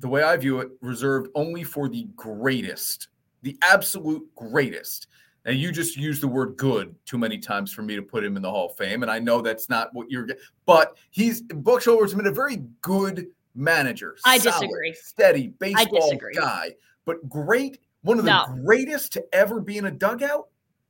[0.00, 3.08] the way I view it reserved only for the greatest,
[3.40, 5.06] the absolute greatest.
[5.46, 8.36] Now you just used the word good too many times for me to put him
[8.36, 10.26] in the Hall of Fame, and I know that's not what you're.
[10.66, 14.16] But he's Buck Showalter's been a very good manager.
[14.24, 14.94] I solid, disagree.
[14.94, 17.78] Steady baseball guy, but great.
[18.02, 18.62] One of the No.
[18.64, 20.48] greatest to ever be in a dugout.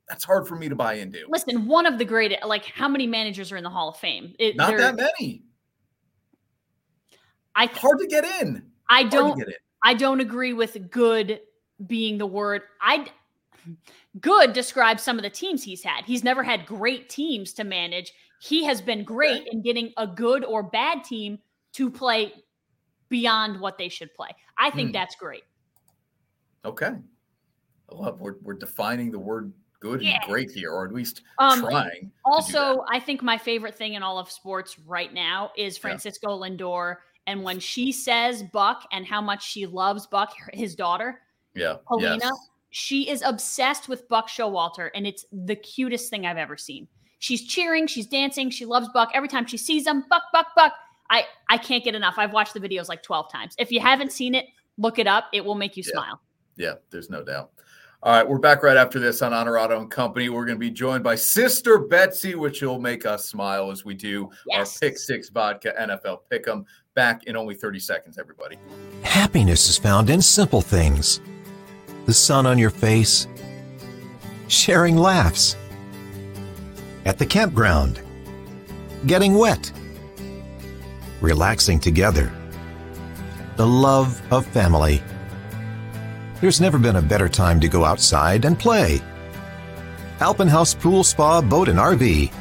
[0.08, 1.24] That's hard for me to buy into.
[1.28, 4.34] Listen, one of the greatest, like how many managers are in the Hall of Fame?
[4.38, 5.42] It, Not that many.
[7.54, 8.70] I, Hard to get in.
[8.88, 9.54] I don't, get in.
[9.82, 11.40] I don't agree with good
[11.86, 12.62] being the word.
[12.80, 13.06] I
[14.20, 16.04] good describes some of the teams he's had.
[16.04, 18.12] He's never had great teams to manage.
[18.40, 21.38] He has been great in getting a good or bad team
[21.72, 22.32] to play
[23.08, 24.28] beyond what they should play.
[24.58, 24.92] I think Hmm.
[24.92, 25.44] that's great.
[26.64, 26.92] Okay.
[27.90, 30.16] I love we're we're defining the word good Yeah.
[30.16, 32.10] and great here, or at least Um, trying.
[32.24, 35.82] Also, I think my favorite thing in all of sports right now is Yeah.
[35.82, 36.96] Francisco Lindor.
[37.28, 41.22] And when she says Buck and how much she loves Buck, his daughter.
[41.54, 41.76] Yeah.
[41.88, 42.48] Helena, yes.
[42.70, 46.88] She is obsessed with Buck Showalter, and it's the cutest thing I've ever seen.
[47.18, 49.10] She's cheering, she's dancing, she loves Buck.
[49.14, 50.72] Every time she sees him, Buck, Buck, Buck.
[51.08, 52.14] I I can't get enough.
[52.18, 53.54] I've watched the videos like 12 times.
[53.58, 55.26] If you haven't seen it, look it up.
[55.32, 55.92] It will make you Yeah.
[55.92, 56.20] smile.
[56.56, 57.50] Yeah, there's no doubt.
[58.02, 60.28] All right, we're back right after this on Honorado and Company.
[60.28, 63.94] We're going to be joined by Sister Betsy, which will make us smile as we
[63.94, 64.76] do yes.
[64.76, 66.64] our Pick Six Vodka NFL Pick'em.
[66.94, 68.58] Back in only 30 seconds, everybody.
[69.02, 71.20] Happiness is found in simple things
[72.06, 73.26] the sun on your face,
[74.48, 75.56] sharing laughs,
[77.04, 78.00] at the campground,
[79.06, 79.70] getting wet,
[81.20, 82.32] relaxing together,
[83.56, 85.02] the love of family.
[86.40, 89.00] There's never been a better time to go outside and play.
[90.20, 92.32] Alpenhaus Pool Spa Boat and RV.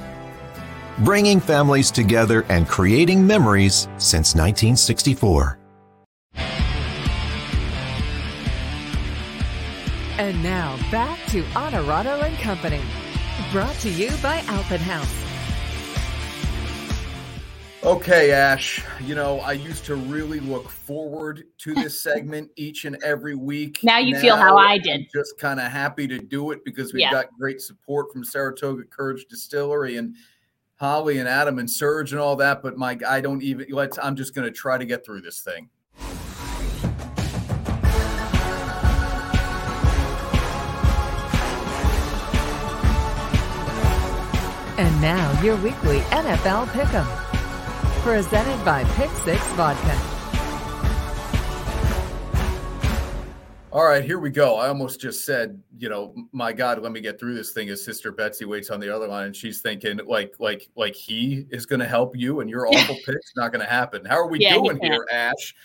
[0.99, 5.57] Bringing families together and creating memories since 1964.
[10.17, 12.81] And now back to Honorado and Company.
[13.51, 15.13] Brought to you by Alpenhaus.
[17.83, 18.81] Okay, Ash.
[19.03, 23.79] You know, I used to really look forward to this segment each and every week.
[23.83, 25.01] Now you now, feel how I did.
[25.01, 27.11] I'm just kind of happy to do it because we've yeah.
[27.11, 30.15] got great support from Saratoga Courage Distillery and
[30.77, 32.63] Holly and Adam and Serge and all that.
[32.63, 35.69] But Mike, I don't even let's I'm just gonna try to get through this thing.
[44.77, 47.05] And now your weekly NFL Pick'em.
[48.03, 50.15] Presented by Pick Six Vodka.
[53.71, 54.57] All right, here we go.
[54.57, 57.69] I almost just said, you know, my God, let me get through this thing.
[57.69, 61.45] As Sister Betsy waits on the other line, and she's thinking, like, like, like he
[61.49, 64.05] is going to help you, and your awful pick's not going to happen.
[64.05, 65.55] How are we yeah, doing here, Ash?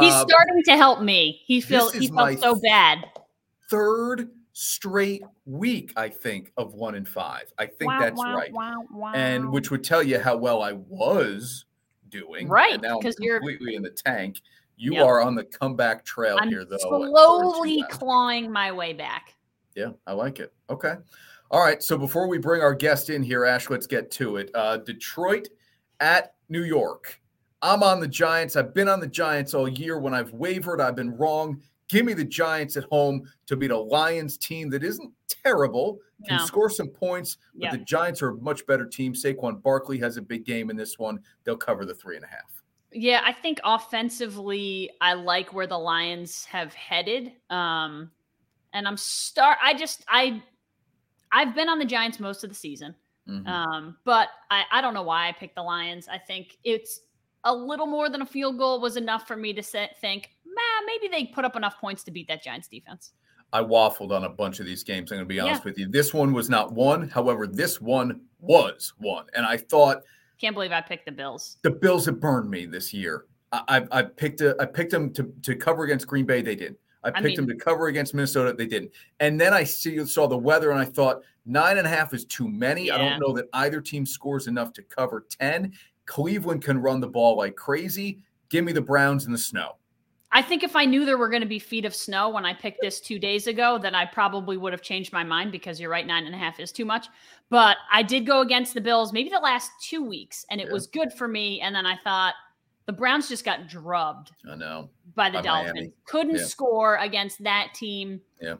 [0.00, 1.42] He's uh, starting to help me.
[1.44, 3.04] He feels he felt so bad.
[3.68, 4.30] Third
[4.60, 7.50] straight week, I think, of one in five.
[7.58, 8.52] I think wow, that's wow, right.
[8.52, 9.12] Wow, wow.
[9.14, 11.64] And which would tell you how well I was
[12.10, 12.46] doing.
[12.46, 12.78] Right.
[12.78, 14.42] Now Because you're completely in the tank.
[14.76, 15.06] You yep.
[15.06, 16.76] are on the comeback trail I'm here, though.
[16.76, 19.34] Slowly clawing my way back.
[19.74, 20.52] Yeah, I like it.
[20.68, 20.96] Okay.
[21.50, 21.82] All right.
[21.82, 24.50] So before we bring our guest in here, Ash, let's get to it.
[24.54, 25.48] Uh, Detroit
[26.00, 27.18] at New York.
[27.62, 28.56] I'm on the Giants.
[28.56, 29.98] I've been on the Giants all year.
[29.98, 31.62] When I've wavered, I've been wrong.
[31.90, 36.36] Give me the Giants at home to beat a Lions team that isn't terrible, can
[36.36, 36.46] no.
[36.46, 37.70] score some points, but yeah.
[37.72, 39.12] the Giants are a much better team.
[39.12, 41.18] Saquon Barkley has a big game in this one.
[41.44, 42.62] They'll cover the three and a half.
[42.92, 47.32] Yeah, I think offensively, I like where the Lions have headed.
[47.48, 48.10] Um,
[48.72, 49.58] and I'm start.
[49.62, 50.42] I just I
[51.32, 52.94] I've been on the Giants most of the season,
[53.28, 53.46] mm-hmm.
[53.46, 56.08] um, but I I don't know why I picked the Lions.
[56.08, 57.00] I think it's
[57.44, 60.86] a little more than a field goal was enough for me to set, think nah,
[60.86, 63.12] maybe they put up enough points to beat that Giants defense.
[63.52, 65.10] I waffled on a bunch of these games.
[65.10, 65.70] I'm going to be honest yeah.
[65.70, 65.88] with you.
[65.88, 67.08] This one was not one.
[67.08, 69.26] However, this one was one.
[69.34, 70.02] And I thought,
[70.40, 71.58] can't believe I picked the Bills.
[71.62, 73.26] The Bills have burned me this year.
[73.52, 76.40] I, I, I picked a, I picked them to, to cover against Green Bay.
[76.40, 76.78] They didn't.
[77.02, 78.52] I picked I mean, them to cover against Minnesota.
[78.52, 78.92] They didn't.
[79.20, 82.24] And then I see, saw the weather and I thought nine and a half is
[82.24, 82.86] too many.
[82.86, 82.94] Yeah.
[82.94, 85.72] I don't know that either team scores enough to cover 10.
[86.06, 88.22] Cleveland can run the ball like crazy.
[88.48, 89.76] Give me the Browns in the snow.
[90.32, 92.54] I think if I knew there were going to be feet of snow when I
[92.54, 95.90] picked this two days ago, then I probably would have changed my mind because you're
[95.90, 97.08] right, nine and a half is too much.
[97.48, 100.72] But I did go against the Bills maybe the last two weeks, and it yeah.
[100.72, 101.60] was good for me.
[101.60, 102.34] And then I thought
[102.86, 104.30] the Browns just got drubbed.
[104.50, 105.74] I know by the by Dolphins.
[105.74, 105.92] Miami.
[106.06, 106.44] Couldn't yeah.
[106.44, 108.20] score against that team.
[108.40, 108.54] Yeah.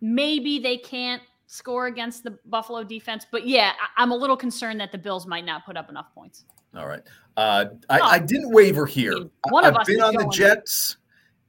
[0.00, 4.90] Maybe they can't score against the Buffalo defense, but yeah, I'm a little concerned that
[4.90, 6.44] the Bills might not put up enough points.
[6.76, 7.02] All right.
[7.36, 9.18] Uh, I, I, didn't waver here.
[9.50, 10.96] One I've of us been on the Jets,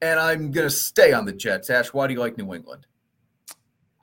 [0.02, 1.70] and I'm going to stay on the Jets.
[1.70, 2.86] Ash, why do you like New England?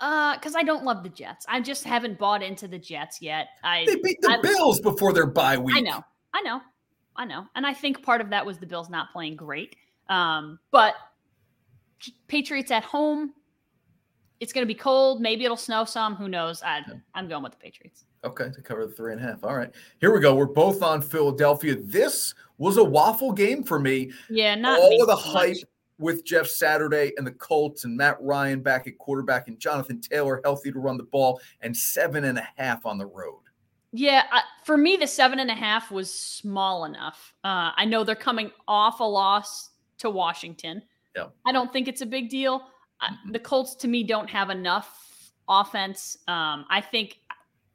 [0.01, 1.45] Uh, because I don't love the Jets.
[1.49, 3.49] I just haven't bought into the Jets yet.
[3.63, 5.77] I they beat the I, Bills before their bye week.
[5.77, 6.61] I know, I know,
[7.17, 9.77] I know, and I think part of that was the Bills not playing great.
[10.09, 10.95] Um, but
[12.29, 13.35] Patriots at home.
[14.45, 15.23] It's going to be cold.
[15.23, 16.17] Maybe it'll snow some.
[16.17, 16.63] Who knows?
[16.63, 16.83] I,
[17.15, 18.05] I'm going with the Patriots.
[18.25, 19.43] Okay, to cover the three and a half.
[19.43, 20.35] All right, here we go.
[20.35, 21.77] We're both on Philadelphia.
[21.81, 24.13] This was a waffle game for me.
[24.29, 25.65] Yeah, not all of the hype much.
[25.99, 30.43] with Jeff Saturday and the Colts and Matt Ryan back at quarterback and Jonathan Taylor
[30.45, 33.41] healthy to run the ball and seven and a half on the road.
[33.93, 37.33] Yeah, uh, for me, the seven and a half was small enough.
[37.45, 40.83] Uh, I know they're coming off a loss to Washington.
[41.17, 42.67] Yeah, I don't think it's a big deal.
[43.31, 46.19] The Colts to me don't have enough offense.
[46.29, 47.21] Um, I think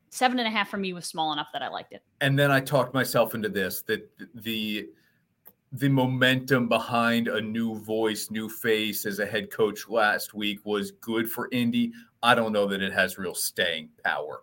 [0.09, 2.03] seven and a half for me was small enough that I liked it.
[2.21, 4.89] And then I talked myself into this that the
[5.71, 10.91] the momentum behind a new voice, new face as a head coach last week was
[10.91, 11.93] good for Indy.
[12.23, 14.41] I don't know that it has real staying power.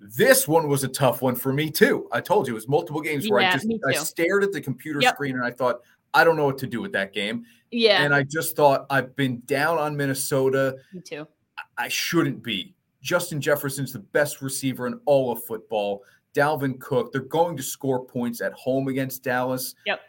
[0.00, 2.08] This one was a tough one for me too.
[2.12, 4.60] I told you it was multiple games yeah, where I just I stared at the
[4.60, 5.14] computer yep.
[5.14, 5.80] screen and I thought
[6.14, 7.44] I don't know what to do with that game.
[7.70, 8.02] Yeah.
[8.02, 10.76] And I just thought I've been down on Minnesota.
[10.92, 11.26] Me too.
[11.76, 12.74] I shouldn't be.
[13.02, 16.02] Justin Jefferson's the best receiver in all of football.
[16.34, 19.74] Dalvin Cook, they're going to score points at home against Dallas.
[19.86, 20.00] Yep.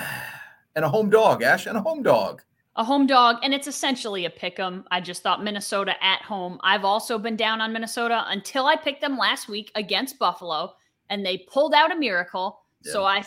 [0.75, 2.43] And a home dog, Ash, and a home dog.
[2.75, 4.85] A home dog, and it's essentially a pick 'em.
[4.91, 6.59] I just thought Minnesota at home.
[6.61, 10.75] I've also been down on Minnesota until I picked them last week against Buffalo,
[11.09, 12.61] and they pulled out a miracle.
[12.83, 12.91] Yeah.
[12.91, 13.23] So I,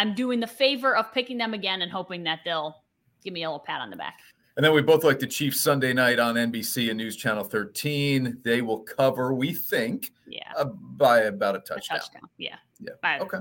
[0.00, 2.74] I'm doing the favor of picking them again and hoping that they'll
[3.22, 4.18] give me a little pat on the back.
[4.56, 8.38] And then we both like the Chiefs Sunday night on NBC and News Channel 13.
[8.42, 11.98] They will cover, we think, Yeah, uh, by about a a touchdown.
[11.98, 12.22] touchdown.
[12.38, 12.56] Yeah.
[12.80, 12.92] Yeah.
[13.02, 13.38] I- Okay.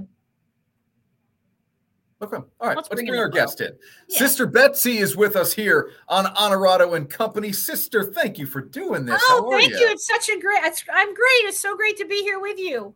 [2.22, 2.36] Okay.
[2.36, 2.76] All right.
[2.76, 3.72] Let's, Let's bring bring, our guest in.
[4.10, 4.18] Yeah.
[4.20, 7.54] Sister Betsy is with us here on Honorado and Company.
[7.54, 9.22] Sister, thank you for doing this.
[9.30, 9.80] Oh, How are thank ya?
[9.80, 9.88] you.
[9.92, 10.62] It's such a great.
[10.66, 11.46] It's, I'm great.
[11.46, 12.94] It's so great to be here with you.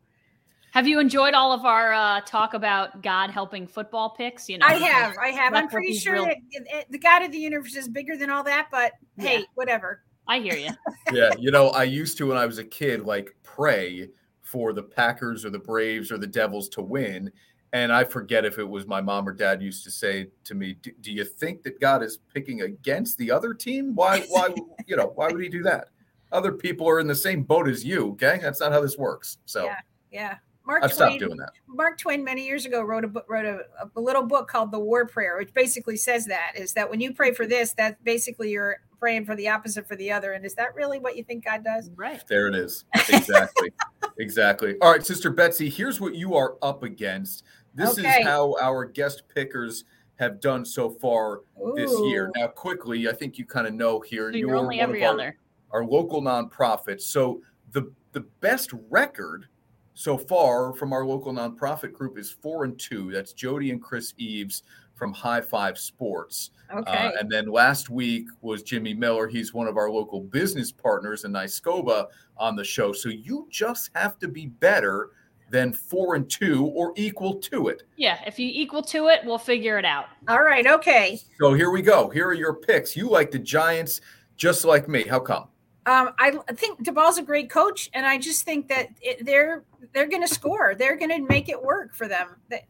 [0.73, 4.49] Have you enjoyed all of our uh, talk about God helping football picks?
[4.49, 5.15] You know, I have.
[5.21, 5.53] I have.
[5.53, 8.31] I'm pretty sure real- that it- it- the God of the universe is bigger than
[8.31, 8.69] all that.
[8.71, 9.45] But hey, Yeah.
[9.53, 10.01] whatever.
[10.27, 10.71] I hear you.
[11.13, 14.09] yeah, you know, I used to when I was a kid, like pray
[14.41, 17.31] for the Packers or the Braves or the Devils to win.
[17.71, 20.73] And I forget if it was my mom or dad used to say to me,
[20.81, 23.93] "Do, do you think that God is picking against the other team?
[23.93, 24.49] Why, why,
[24.87, 25.89] you know, why would he do that?
[26.31, 28.09] Other people are in the same boat as you.
[28.13, 29.37] Okay, that's not how this works.
[29.45, 29.77] So Yeah.
[30.11, 30.37] Yeah.
[30.65, 31.09] Mark I've Twain.
[31.09, 31.51] stopped doing that.
[31.67, 33.59] Mark Twain many years ago wrote a book, wrote a,
[33.95, 37.13] a little book called The War Prayer, which basically says that is that when you
[37.13, 40.31] pray for this, that basically you're praying for the opposite for the other.
[40.33, 41.89] And is that really what you think God does?
[41.95, 42.23] Right.
[42.29, 42.85] There it is.
[43.09, 43.71] Exactly.
[44.19, 44.75] exactly.
[44.81, 47.43] All right, Sister Betsy, here's what you are up against.
[47.75, 48.19] This Okay.
[48.21, 49.83] is how our guest pickers
[50.15, 51.41] have done so far
[51.75, 52.31] this year.
[52.37, 54.31] Now, quickly, I think you kind of know here.
[54.31, 55.37] So you're only one of every our, other.
[55.71, 57.01] our local nonprofit.
[57.01, 59.47] So the the best record
[59.93, 63.11] so far from our local nonprofit group is four and two.
[63.11, 64.63] That's Jody and Chris Eves
[64.95, 66.51] from High Five Sports.
[66.73, 66.91] Okay.
[66.91, 69.27] Uh, and then last week was Jimmy Miller.
[69.27, 72.93] He's one of our local business partners in NYSCOPBA on the show.
[72.93, 75.11] So you just have to be better
[75.49, 77.83] than four and two or equal to it.
[77.95, 78.19] Yeah.
[78.25, 80.05] If you equal to it, we'll figure it out.
[80.27, 80.65] All right.
[80.65, 81.19] Okay.
[81.39, 82.09] So here we go.
[82.09, 82.95] Here are your picks.
[82.95, 84.01] You like the Giants
[84.35, 85.03] just like me.
[85.03, 85.47] How come?
[85.85, 90.07] Um, I think Daboll's a great coach, and I just think that it, they're they're
[90.07, 90.75] going to score.
[90.75, 92.35] They're going to make it work for them.
[92.49, 92.61] The,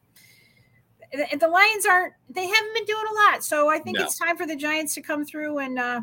[1.11, 2.13] the, the Lions aren't.
[2.29, 4.05] They haven't been doing a lot, so I think No.
[4.05, 5.59] it's time for the Giants to come through.
[5.59, 6.01] And uh,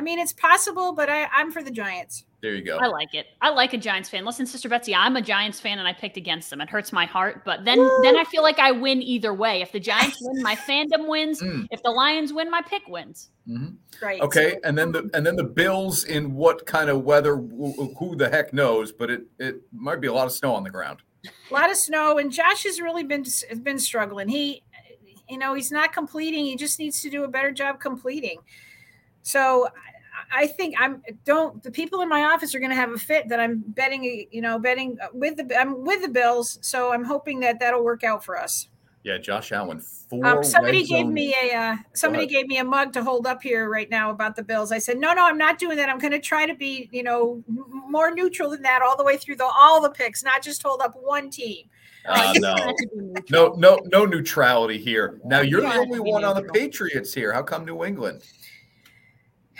[0.00, 2.24] I mean, it's possible, but I, I'm for the Giants.
[2.40, 2.78] There you go.
[2.78, 3.26] I like it.
[3.42, 4.24] I like a Giants fan.
[4.24, 6.62] Listen, Sister Betsy, I'm a Giants fan and I picked against them.
[6.62, 9.60] It hurts my heart, but then then I feel like I win either way.
[9.60, 11.42] If the Giants win, my fandom wins.
[11.42, 11.66] Mm.
[11.70, 13.28] If the Lions win, my pick wins.
[13.46, 13.76] Mhm.
[14.00, 14.22] Right.
[14.22, 17.36] Okay, So- and then the and then the Bills in what kind of weather?
[17.36, 18.90] Who who the heck knows?
[18.90, 21.02] But it it might be a lot of snow on the ground.
[21.26, 24.30] a lot of snow, and Josh has really been has been struggling.
[24.30, 24.62] He,
[25.28, 26.46] you know, he's not completing.
[26.46, 28.38] He just needs to do a better job completing.
[29.22, 29.68] So
[30.32, 32.98] I- I think I'm don't the people in my office are going to have a
[32.98, 36.58] fit that I'm betting, you know, betting with the I'm with the Bills.
[36.62, 38.68] So I'm hoping that that'll work out for us.
[39.02, 39.80] Yeah, Josh Allen.
[39.80, 40.26] Four.
[40.26, 43.42] Um, somebody gave zone- me a uh, somebody gave me a mug to hold up
[43.42, 44.72] here right now about the Bills.
[44.72, 45.88] I said, no, no, I'm not doing that.
[45.88, 49.16] I'm going to try to be, you know, more neutral than that all the way
[49.16, 51.66] through the all the picks, not just hold up one team.
[52.34, 52.54] You no.
[52.56, 55.20] have to be No, no, no neutrality here.
[55.24, 56.42] Now you're Yeah, the only to be one on the.
[56.52, 57.32] Patriots here.
[57.32, 58.22] How come New England?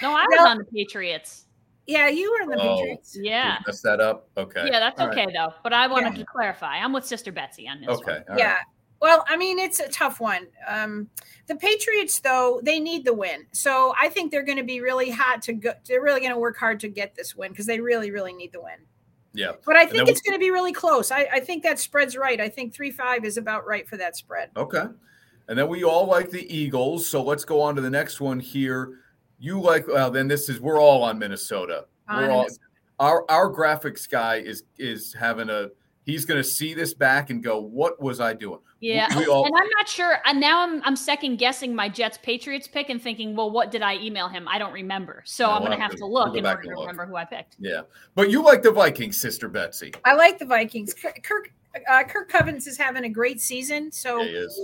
[0.02, 1.46] No, I was Well- on the Patriots.
[1.86, 2.76] Yeah, you were in the Oh.
[2.76, 3.18] Patriots.
[3.20, 3.56] Yeah.
[3.56, 4.28] Did we mess that up.
[4.36, 4.66] Okay.
[4.70, 5.18] Yeah, that's All right.
[5.18, 5.52] okay though.
[5.64, 6.20] But I wanted Yeah.
[6.20, 6.76] to clarify.
[6.78, 8.22] I'm with Sister Betsy on this Okay.
[8.28, 8.38] one.
[8.38, 8.52] yeah.
[8.54, 8.64] right.
[9.00, 10.46] Well, I mean, it's a tough one.
[10.68, 11.08] Um,
[11.46, 13.46] the Patriots, though, they need the win.
[13.50, 15.72] So I think they're going to be really hot to go.
[15.86, 18.52] They're really going to work hard to get this win because they really, really need
[18.52, 18.76] the win.
[19.32, 19.52] Yeah.
[19.64, 21.10] But I then think we- it's going to be really close.
[21.10, 22.38] I, I think that spread's right.
[22.40, 24.50] I think 3 5 is about right for that spread.
[24.54, 24.84] Okay.
[25.48, 27.08] And then we all like the Eagles.
[27.08, 28.98] So let's go on to the next one here.
[29.40, 31.86] You like well, then this is we're all on Minnesota.
[32.08, 32.60] On We're all Minnesota.
[32.98, 35.68] our our graphics guy is is having a
[36.04, 38.58] he's gonna see this back and go, What was I doing?
[38.80, 39.06] Yeah.
[39.18, 40.18] We all and I'm not sure.
[40.26, 43.80] And now I'm I'm second guessing my Jets Patriots pick and thinking, well, what did
[43.82, 44.46] I email him?
[44.48, 45.22] I don't remember.
[45.26, 46.74] So No, I'm we'll gonna have have to- to we'll look in order and to
[46.76, 46.80] look.
[46.80, 47.56] remember who I picked.
[47.58, 47.80] yeah.
[48.14, 49.92] But you like the Vikings, Sister Betsy.
[50.04, 50.92] I like the Vikings.
[50.94, 51.50] Kirk, Kirk,
[51.90, 53.90] uh, Kirk Cousins is having a great season.
[53.92, 54.60] So Yeah, he is.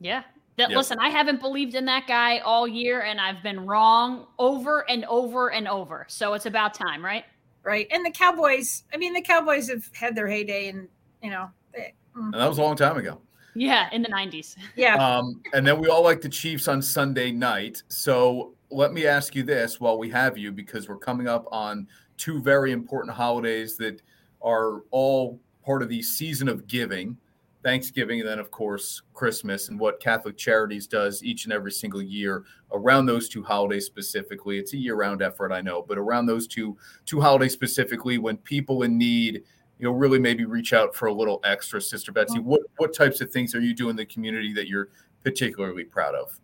[0.00, 0.22] Yeah.
[0.58, 0.76] That Yep.
[0.76, 5.04] listen, I haven't believed in that guy all year and I've been wrong over and
[5.06, 6.04] over and over.
[6.08, 7.24] So it's about time, right?
[7.68, 8.84] right, and the Cowboys.
[8.92, 10.88] I mean, the Cowboys have had their heyday, and
[11.22, 13.20] you know, they, mm, And that was a long time ago.
[13.54, 14.56] Yeah, in the 90s.
[14.76, 14.94] yeah.
[14.94, 17.82] Um, and then we all like the Chiefs on Sunday night.
[17.88, 21.86] So let me ask you this while we have you, because we're coming up on
[22.16, 24.00] two very important holidays that
[24.42, 27.16] are all part of the season of giving.
[27.64, 32.02] Thanksgiving, and then of course Christmas, and what Catholic Charities does each and every single
[32.02, 34.58] year around those two holidays specifically.
[34.58, 38.82] It's a year-round effort, I know, but around those two two holidays specifically, when people
[38.84, 39.42] in need,
[39.78, 41.80] you know, really maybe reach out for a little extra.
[41.80, 42.48] Sister Betsy, mm-hmm.
[42.48, 44.88] what what types of things are you doing in the community that you're
[45.24, 46.38] particularly proud of?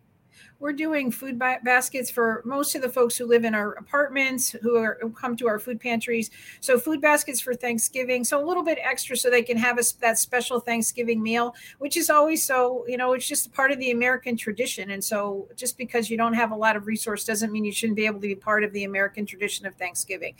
[0.59, 4.51] We're doing food ba- baskets for most of the folks who live in our apartments
[4.51, 6.31] who are who come to our food pantries.
[6.61, 9.83] So food baskets for thanksgiving so a little bit extra so they can have a,
[10.01, 13.79] that special thanksgiving meal which is always so you know it's just a part of
[13.79, 14.91] the american tradition.
[14.91, 17.97] And so just because you don't have a lot of resource doesn't mean you shouldn't
[17.97, 20.35] be able to be part of the american tradition of thanksgiving.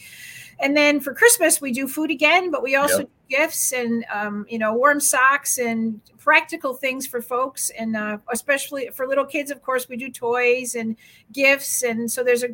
[0.60, 4.46] And then for christmas we do food again but we also yep gifts and um,
[4.50, 7.70] you know warm socks and practical things for folks.
[7.78, 10.96] And uh, especially for little kids of course we do toys and
[11.32, 11.84] gifts.
[11.84, 12.50] And so there's a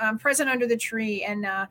[0.00, 1.22] um, present under the tree.
[1.22, 1.66] And uh,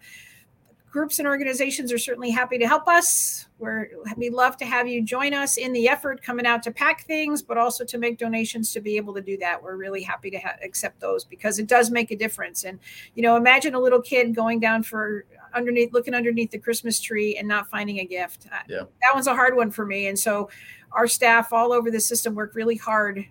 [0.92, 3.48] groups and organizations are certainly happy to help us.
[3.60, 7.06] We're we love to have you join us in the effort coming out to pack
[7.06, 9.62] things but also to make donations to be able to do that.
[9.62, 12.66] We're really happy to ha- accept those because it does make a difference.
[12.66, 12.80] And
[13.16, 17.38] you know imagine a little kid going down for underneath looking underneath the christmas tree
[17.38, 18.48] and not finding a gift.
[18.68, 18.84] Yeah.
[19.02, 20.08] that one's a hard one for me.
[20.08, 20.50] And so
[20.92, 23.26] our staff all over the system work really hard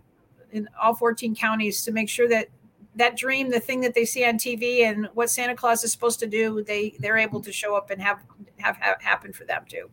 [0.53, 2.49] in all 14 counties to make sure that
[2.97, 6.19] that dream the thing that they see on tv and what santa claus is supposed
[6.19, 8.19] to do they they're able to show up and have
[8.61, 9.91] have, have happen for them too.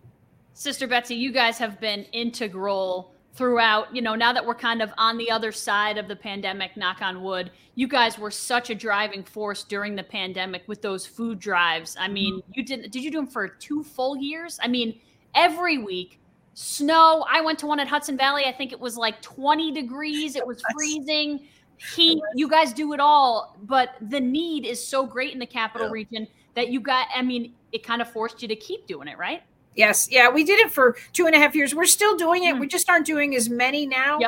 [0.53, 4.91] Sister betsy you guys have been integral throughout, you know, now that we're kind of
[4.97, 8.75] on the other side of the pandemic, knock on wood, you guys were such a
[8.75, 11.95] driving force during the pandemic with those food drives.
[11.99, 12.51] I mean, mm-hmm.
[12.55, 14.59] you did did you do them for two full years?
[14.61, 14.99] I mean,
[15.35, 16.19] every week,
[16.55, 17.23] snow.
[17.29, 18.45] I went to one at Hudson Valley.
[18.45, 20.35] I think it was like 20 degrees.
[20.35, 21.47] It was freezing.
[21.93, 22.19] Heat.
[22.33, 25.93] You guys do it all, but the need is so great in the capital yeah.
[25.93, 29.19] region that you got I mean, it kind of forced you to keep doing it,
[29.19, 29.43] right?
[29.77, 30.09] Yes.
[30.11, 30.29] Yeah.
[30.29, 31.73] We did it for two and a half years.
[31.73, 32.55] We're still doing it.
[32.55, 32.59] Mm.
[32.59, 34.19] We just aren't doing as many now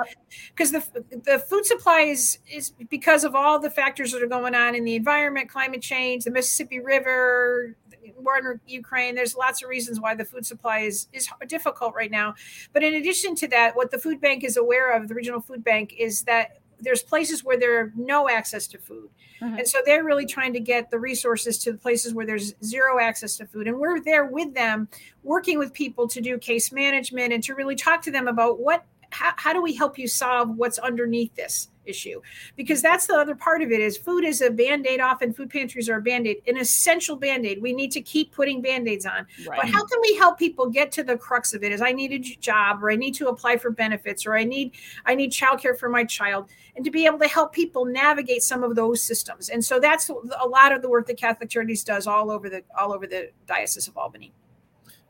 [0.49, 0.93] because yep.
[0.93, 4.75] the, the food supply is, is because of all the factors that are going on
[4.75, 7.75] in the environment, climate change, the Mississippi River,
[8.17, 9.15] war in Ukraine.
[9.15, 12.35] There's lots of reasons why the food supply is, is difficult right now.
[12.73, 15.63] But in addition to that, what the food bank is aware of, the regional food
[15.63, 19.09] bank, is that there's places where there are no access to food.
[19.41, 19.59] Mm-hmm.
[19.59, 22.99] And so they're really trying to get the resources to the places where there's zero
[22.99, 23.67] access to food.
[23.67, 24.87] And we're there with them,
[25.23, 28.83] working with people to do case management and to really talk to them about what
[29.11, 32.21] how, how do we help you solve what's underneath this issue?
[32.55, 35.89] Because that's the other part of it is food is a band-aid often food pantries
[35.89, 37.61] are a band-aid an essential band-aid.
[37.61, 39.25] We need to keep putting band-aids on.
[39.47, 39.59] Right.
[39.61, 42.11] but how can we help people get to the crux of it is i need
[42.11, 44.73] a job or i need to apply for benefits or i need
[45.05, 48.63] i need childcare for my child and to be able to help people navigate some
[48.63, 49.49] of those systems.
[49.49, 52.63] And so that's a lot of the work that catholic charities does all over the
[52.77, 54.33] all over the diocese of albany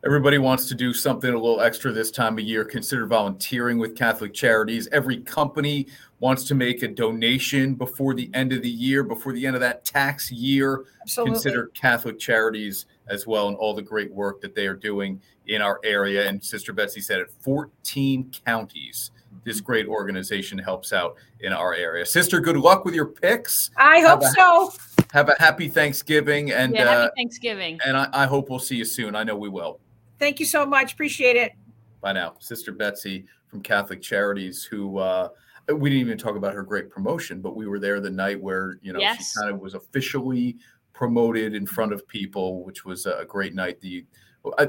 [0.06, 2.64] Everybody wants to do something a little extra this time of year.
[2.64, 4.88] Consider volunteering with Catholic Charities.
[4.93, 5.88] Every company
[6.22, 9.60] wants to make a donation before the end of the year, before the end of
[9.60, 10.86] that tax year.
[11.02, 11.34] Absolutely.
[11.34, 15.62] Consider Catholic Charities as well and all the great work that they are doing in
[15.62, 16.30] our area.
[16.30, 19.12] And Sister Betsy said it 14 counties.
[19.43, 22.06] This great organization helps out in our area.
[22.06, 23.70] Sister, good luck with your picks.
[23.76, 24.72] I hope a, so.
[25.12, 27.80] Have a happy Thanksgiving and yeah, happy uh, Thanksgiving.
[27.86, 29.14] And I, I hope we'll see you soon.
[29.14, 29.82] I know we will.
[30.20, 30.93] Thank you so much.
[30.93, 31.53] Appreciate it.
[32.01, 32.36] Bye now.
[32.39, 35.30] Sister Betsy from Catholic Charities, who uh,
[35.74, 38.78] we didn't even talk about her great promotion, but we were there the night where,
[38.82, 39.32] you know, yes.
[39.34, 40.57] she kind of was officially
[40.93, 43.80] promoted in front of people, which was a great night.
[43.80, 44.05] The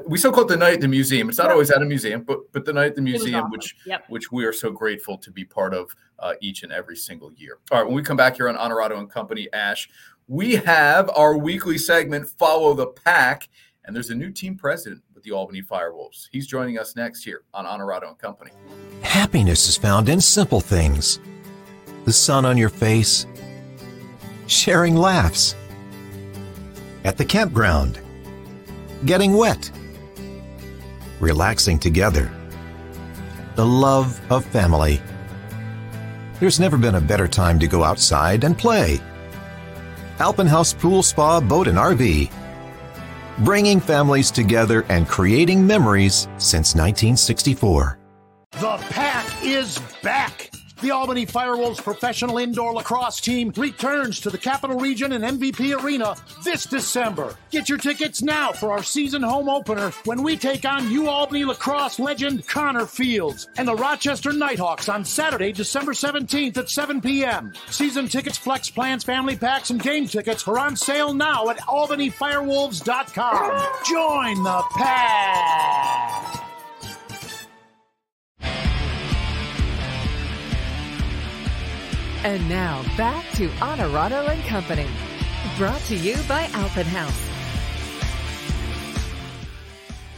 [0.06, 1.28] we still call it the night at the museum.
[1.28, 3.50] It's not always at a museum, but but the night at the museum, awesome.
[3.50, 4.04] which yep.
[4.08, 7.58] which we are so grateful to be part of uh, each and every single year.
[7.70, 9.88] All right, when we come back here on Honorado and Company, Ash,
[10.26, 13.48] we have our weekly segment, Follow the Pack,
[13.84, 16.28] and there's a new team president with the Albany Firewolves.
[16.32, 18.52] He's joining us next here on Honorado and Company.
[19.02, 21.20] Happiness is found in simple things
[22.06, 23.26] the sun on your face,
[24.46, 25.54] sharing laughs,
[27.04, 28.00] at the campground,
[29.04, 29.70] getting wet,
[31.20, 32.32] relaxing together,
[33.56, 35.02] the love of family.
[36.38, 38.98] There's never been a better time to go outside and play.
[40.18, 42.30] Alpenhaus Pool Spa Boat and RV
[43.40, 47.98] bringing families together and creating memories since 1964.
[48.52, 50.50] The pack is back.
[50.80, 56.16] The Albany Firewolves professional indoor lacrosse team returns to the Capital Region and MVP Arena
[56.42, 57.36] this December.
[57.50, 61.44] Get your tickets now for our season home opener when we take on U Albany
[61.44, 67.52] lacrosse legend Connor Fields and the Rochester Nighthawks on Saturday, December 17th at 7 p.m.
[67.68, 73.84] Season tickets, flex plans, family packs, and game tickets are on sale now at albanyfirewolves.com.
[73.84, 76.49] Join the pack!
[82.22, 84.86] And now back to Honorado and Company.
[85.56, 87.30] Brought to you by Alpenhaus.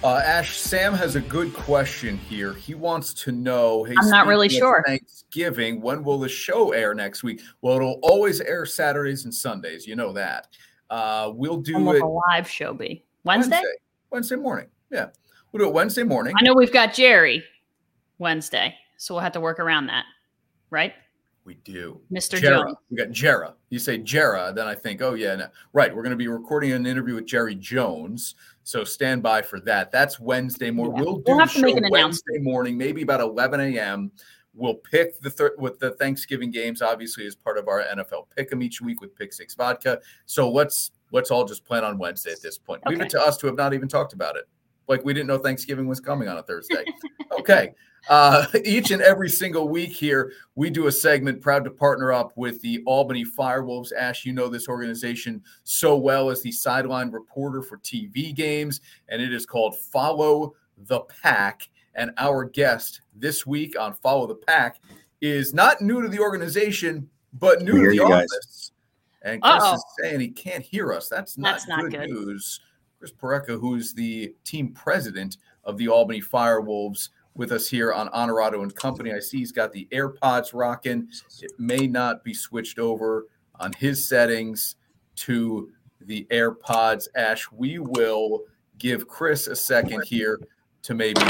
[0.02, 2.54] Uh, Ash, Sam has a good question here.
[2.54, 3.84] He wants to know.
[3.84, 4.82] Hey, I'm not really sure.
[4.84, 5.80] Thanksgiving.
[5.80, 7.40] When will the show air next week?
[7.60, 9.86] Well, it'll always air Saturdays and Sundays.
[9.86, 10.48] You know that.
[10.90, 13.04] Uh, we'll do When will it the live show be?
[13.22, 13.62] Wednesday?
[14.10, 14.66] Wednesday morning.
[14.90, 15.10] Yeah,
[15.52, 16.34] we'll do it Wednesday morning.
[16.36, 17.44] I know we've got Jerry
[18.18, 20.04] Wednesday, so we'll have to work around that,
[20.68, 20.94] right?
[21.44, 22.00] We do.
[22.12, 22.38] Mr.
[22.38, 22.64] Jera.
[22.64, 22.76] Jones.
[22.90, 23.54] We got Jera.
[23.70, 25.48] You say Jera, then I think, oh yeah, no.
[25.72, 25.94] right.
[25.94, 29.90] We're going to be recording an interview with Jerry Jones, so stand by for that.
[29.90, 30.98] That's Wednesday morning.
[30.98, 31.02] Yeah.
[31.02, 32.02] We'll do We'll have to make an announcement.
[32.04, 34.12] Wednesday morning, maybe about 11 a.m.
[34.54, 38.52] We'll pick the thir- with the Thanksgiving games, obviously, as part of our NFL pick
[38.52, 40.00] 'em each week with Pick Six Vodka.
[40.26, 42.86] So let's let's all just plan on Wednesday at this point.
[42.86, 44.46] Leave it to us to have not even talked about it,
[44.92, 46.84] like we didn't know Thanksgiving was coming on a Thursday.
[47.38, 47.74] okay.
[48.08, 52.32] Uh, each and every single week here, we do a segment proud to partner up
[52.36, 53.92] with the Albany Firewolves.
[53.96, 59.22] Ash, you know this organization so well as the sideline reporter for TV games, and
[59.22, 60.54] it is called Follow
[60.86, 61.68] the Pack.
[61.94, 64.80] And our guest this week on Follow the Pack
[65.20, 68.26] is not new to the organization, but new to the you guys.
[68.30, 68.72] office.
[69.22, 69.74] And Chris Uh-oh.
[69.74, 71.08] is saying he can't hear us.
[71.08, 72.10] That's not, That's not good, good.
[72.10, 72.60] news.
[73.02, 78.62] Chris Pareca, who's the team president of the Albany Firewolves, with us here on Honorado
[78.62, 79.12] and Company.
[79.12, 81.08] I see he's got the AirPods rocking.
[81.40, 83.26] It may not be switched over
[83.58, 84.76] on his settings
[85.16, 85.72] to
[86.02, 87.08] the AirPods.
[87.16, 88.42] Ash, we will
[88.78, 90.38] give Chris a second here
[90.84, 91.20] to maybe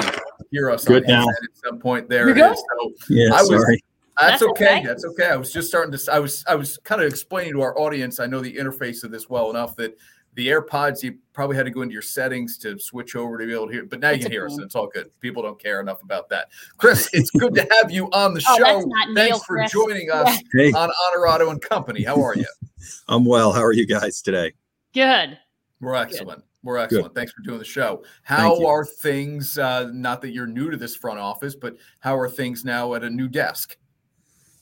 [0.50, 1.30] hear us Good on his now.
[1.30, 2.06] at some point.
[2.10, 2.52] There You're it good?
[2.52, 2.64] is.
[3.06, 3.82] So Yeah, I was sorry.
[4.20, 4.78] that's, That's okay.
[4.78, 4.86] okay.
[4.86, 5.28] That's okay.
[5.28, 6.12] I was just starting to.
[6.12, 6.44] I was.
[6.46, 8.20] I was kind of explaining to our audience.
[8.20, 9.96] I know the interface of this well enough that
[10.34, 13.52] the AirPods you probably had to go into your settings to switch over to be
[13.52, 13.84] able to hear.
[13.84, 15.10] But now you can a hear us, and it's all good.
[15.20, 16.48] People don't care enough about that.
[16.78, 18.90] Chris, it's good to have you on the Oh, show.
[19.14, 19.72] Thanks Neil, for Chris.
[19.72, 22.02] joining us Hey, on Honorado and Company.
[22.02, 22.46] How are you?
[23.08, 23.52] I'm well.
[23.52, 24.52] How are you guys today?
[24.94, 25.38] Good.
[25.80, 26.44] We're excellent.
[26.62, 27.14] We're excellent.
[27.14, 28.04] Thanks for doing the show.
[28.22, 29.58] How are things?
[29.58, 33.02] Uh, not that you're new to this front office, but how are things now at
[33.02, 33.76] a new desk?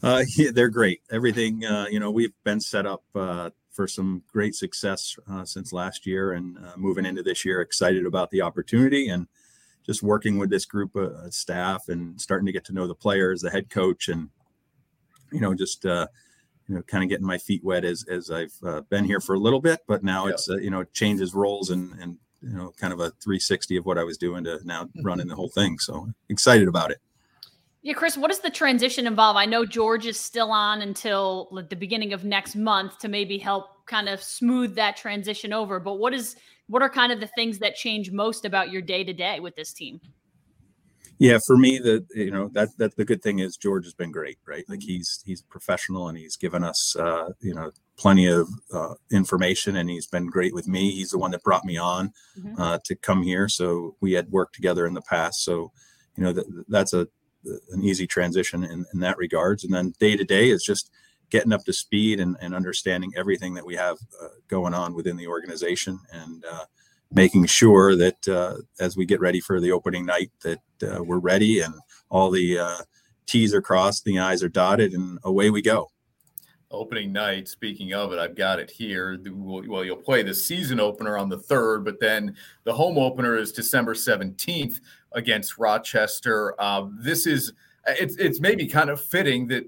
[0.03, 1.03] Uh, yeah, they're great.
[1.11, 3.51] Everything, uh, you know, we've been set up uh,
[3.81, 8.05] for some great success uh, since last year and uh, moving into this year, excited
[8.05, 9.26] about the opportunity and
[9.87, 12.95] just working with this group of uh, staff and starting to get to know the
[12.95, 14.28] players, the head coach, and,
[15.33, 16.07] you know, just, uh,
[16.68, 19.35] you know, kind of getting my feet wet as, as I've uh, been here for
[19.35, 20.35] a little bit, but now Yeah.
[20.35, 23.87] it's, uh, you know, changes roles and, and, you know, kind of a 360 of
[23.87, 25.78] what I was doing to now running the whole thing.
[25.78, 26.99] So excited about it.
[27.83, 29.37] Yeah, Chris, what does the transition involve?
[29.37, 33.87] I know George is still on until the beginning of next month to maybe help
[33.87, 35.81] kind of smooth that transition over.
[35.81, 39.03] But what is what are kind of the things that change most about your day
[39.03, 40.01] to day with this team?
[41.18, 44.12] Yeah, for me, the you know that that the good thing is George has been
[44.12, 44.64] great, right?
[44.68, 49.76] Like he's he's professional and he's given us uh, you know plenty of uh, information
[49.76, 50.91] and he's been great with me.
[50.93, 52.59] He's the one that brought me on Mhm.
[52.59, 55.45] uh, to come here, so we had worked together in the past.
[55.45, 55.72] So
[56.16, 57.09] you know that that's a
[57.45, 59.64] an easy transition in, in that regards.
[59.64, 60.91] And then day to day is just
[61.30, 65.16] getting up to speed and, and understanding everything that we have uh, going on within
[65.16, 66.64] the organization and uh,
[67.12, 71.18] making sure that uh, as we get ready for the opening night that uh, we're
[71.18, 71.74] ready and
[72.09, 72.78] all the uh,
[73.26, 75.91] T's are crossed, the I's are dotted, and away we go.
[76.70, 77.49] opening night.
[77.49, 79.18] Speaking of it, I've got it here.
[79.28, 83.53] Well, you'll play the season opener on the third, but then the home opener is
[83.53, 84.80] December seventeenth
[85.13, 86.55] against Rochester.
[86.61, 87.53] Uh, this is
[87.87, 89.65] it's it's maybe kind of fitting that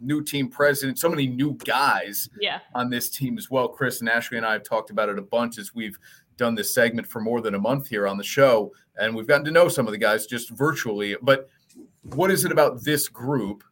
[0.00, 2.58] new team president, so many new guys Yeah.
[2.74, 3.66] on this team as well.
[3.68, 5.98] Chris and Ashley and I have talked about it a bunch as we've
[6.36, 9.44] done this segment for more than a month here on the show, and we've gotten
[9.46, 11.16] to know some of the guys just virtually.
[11.22, 11.48] But
[12.14, 13.64] what is it about this group,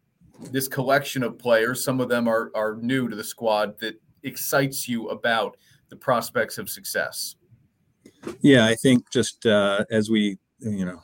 [0.51, 1.85] this collection of players?
[1.85, 5.57] Some of them are are new to the squad that excites you about
[5.91, 7.37] the prospects of success.
[8.41, 11.01] Yeah, I think just uh, as we, you know,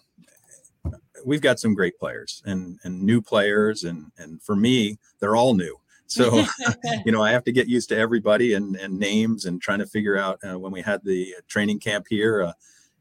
[1.24, 5.54] we've got some great players and and new players, and and for me, they're all
[5.54, 5.78] new.
[6.06, 6.44] So
[7.04, 9.86] you know, I have to get used to everybody and and names and trying to
[9.86, 12.42] figure out uh, when we had the training camp here.
[12.42, 12.52] Uh,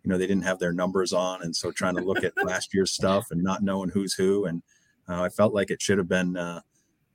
[0.04, 2.74] you know, they didn't have their numbers on, and so trying to look at last
[2.74, 4.64] year's stuff and not knowing who's who, and
[5.10, 6.62] uh, I felt like it should have been, uh,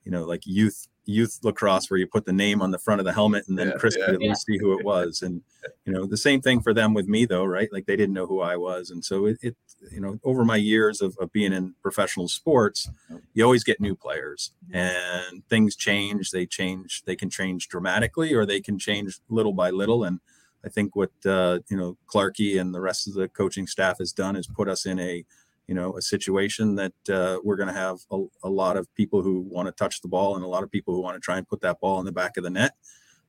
[0.03, 3.05] you know, like youth youth lacrosse where you put the name on the front of
[3.05, 4.05] the helmet and then Yeah, Chris yeah.
[4.05, 5.21] could at least see who it was.
[5.21, 5.41] And
[5.85, 7.71] you know, the same thing for them with me though, right?
[7.71, 9.55] Like they didn't know who I was, and so it, it
[9.91, 12.89] you know, over my years of, of being in professional sports,
[13.33, 16.31] you always get new players and things change.
[16.31, 17.03] They change.
[17.05, 20.03] They can change dramatically, or they can change little by little.
[20.03, 20.19] And
[20.65, 24.11] I think what uh, you know Clarkey and the rest of the coaching staff has
[24.11, 25.25] done is put us in a
[25.67, 29.21] you know a situation that uh, we're going to have a, a, lot of people
[29.21, 31.37] who want to touch the ball and a lot of people who want to try
[31.37, 32.73] and put that ball in the back of the net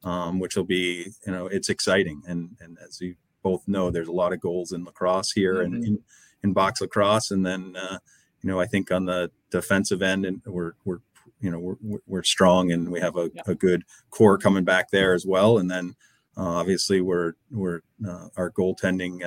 [0.05, 4.09] um, which will be you know it's exciting and and as you both know there's
[4.09, 5.74] a lot of goals in lacrosse here mm-hmm.
[5.74, 5.99] and in,
[6.43, 7.99] in box lacrosse and then uh,
[8.43, 11.01] you know i think on the defensive end and we're we're
[11.41, 13.43] you know we're, we're strong and we have a, yeah.
[13.47, 15.95] a good core coming back there as well and then
[16.37, 19.24] uh, obviously we're we're uh, our goaltending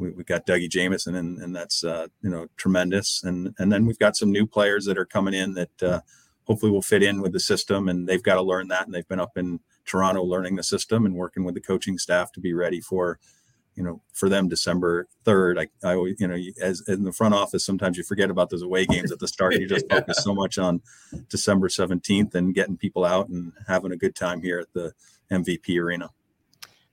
[0.00, 3.22] we, have got Dougie Jamieson, and, and that's uh, you know tremendous.
[3.22, 6.00] And and then we've got some new players that are coming in that uh,
[6.44, 8.86] hopefully will fit in with the system, and they've got to learn that.
[8.86, 12.32] And they've been up in Toronto learning the system and working with the coaching staff
[12.32, 13.18] to be ready for
[13.76, 15.58] you know for them December third.
[15.58, 18.86] I I you know as in the front office sometimes you forget about those away
[18.86, 19.54] games at the start.
[19.54, 20.80] You just focus so much on
[21.28, 24.92] December seventeenth and getting people out and having a good time here at the
[25.30, 26.10] MVP arena.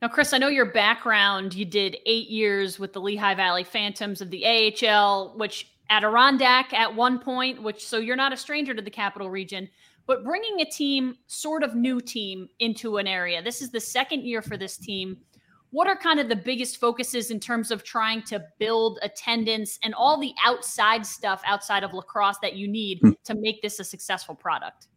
[0.02, 1.56] Now, Chris, I know your background.
[1.56, 6.94] You did eight years with the Lehigh Valley Phantoms of the AHL, which Adirondack at
[6.94, 9.68] one point, which so you're not a stranger to the capital region,
[10.06, 13.42] but bringing a team, sort of new team, into an area.
[13.42, 15.18] This is the second year for this team.
[15.72, 19.96] What are kind of the biggest focuses in terms of trying to build attendance and
[19.96, 23.12] all the outside stuff outside of lacrosse that you need hmm.
[23.26, 24.88] to make this a successful product?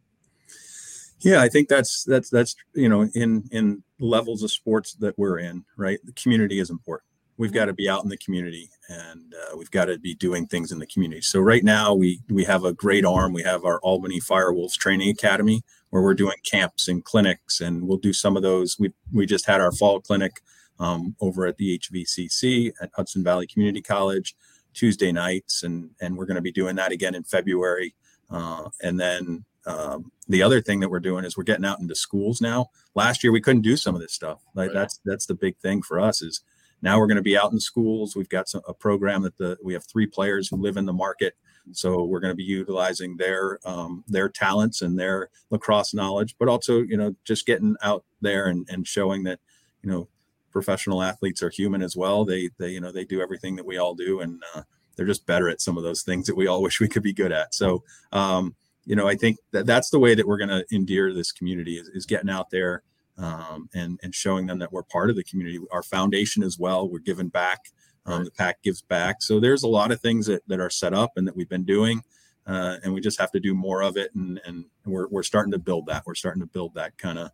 [1.23, 5.39] Yeah, I think that's that's that's you know in in levels of sports that we're
[5.39, 5.99] in, right?
[6.03, 7.07] The community is important.
[7.37, 10.47] We've got to be out in the community, and uh, we've got to be doing
[10.47, 11.21] things in the community.
[11.21, 13.33] So right now, we we have a great arm.
[13.33, 17.97] We have our Albany Firewolves Training Academy, where we're doing camps and clinics, and we'll
[17.97, 18.77] do some of those.
[18.79, 20.41] We we just had our fall clinic
[20.79, 24.35] um, over at the HVCC at Hudson Valley Community College
[24.73, 27.93] Tuesday nights, and and we're going to be doing that again in February.
[28.29, 31.95] Uh, and then um, the other thing that we're doing is we're getting out into
[31.95, 32.69] schools now.
[32.95, 34.41] Last year we couldn't do some of this stuff.
[34.55, 34.75] Like right.
[34.75, 36.41] that's that's the big thing for us is
[36.81, 38.15] now we're going to be out in schools.
[38.15, 40.93] We've got some, a program that the we have three players who live in the
[40.93, 41.35] market,
[41.73, 46.47] so we're going to be utilizing their um, their talents and their lacrosse knowledge, but
[46.47, 49.39] also you know just getting out there and, and showing that
[49.83, 50.07] you know
[50.51, 52.25] professional athletes are human as well.
[52.25, 54.63] They they you know they do everything that we all do, and uh,
[54.95, 57.13] they're just better at some of those things that we all wish we could be
[57.13, 57.53] good at.
[57.53, 58.55] So um,
[58.85, 61.77] you know, I think that that's the way that we're going to endear this community
[61.77, 62.83] is, is getting out there
[63.17, 65.59] um, and and showing them that we're part of the community.
[65.71, 67.59] Our foundation as well, we're giving back.
[68.05, 68.25] Um, right.
[68.25, 69.21] The pack gives back.
[69.21, 71.65] So there's a lot of things that, that are set up and that we've been
[71.65, 72.01] doing,
[72.47, 74.13] uh, and we just have to do more of it.
[74.15, 76.03] And and we're we're starting to build that.
[76.05, 77.29] We're starting to build that kind of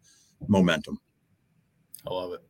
[0.48, 1.00] momentum.
[2.06, 2.42] I love it.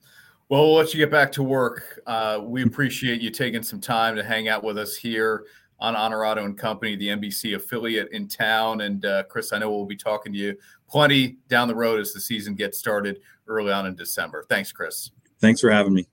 [0.50, 2.02] Well, we'll let you get back to work.
[2.08, 5.43] Uh, we appreciate you taking some time to hang out with us here
[5.80, 8.82] on Honorado and Company, the NBC affiliate in town.
[8.82, 10.57] And uh, Chris, I know we'll be talking to you
[10.89, 14.45] plenty down the road as the season gets started early on in December.
[14.49, 15.11] Thanks, Chris.
[15.39, 16.07] Thanks for having me.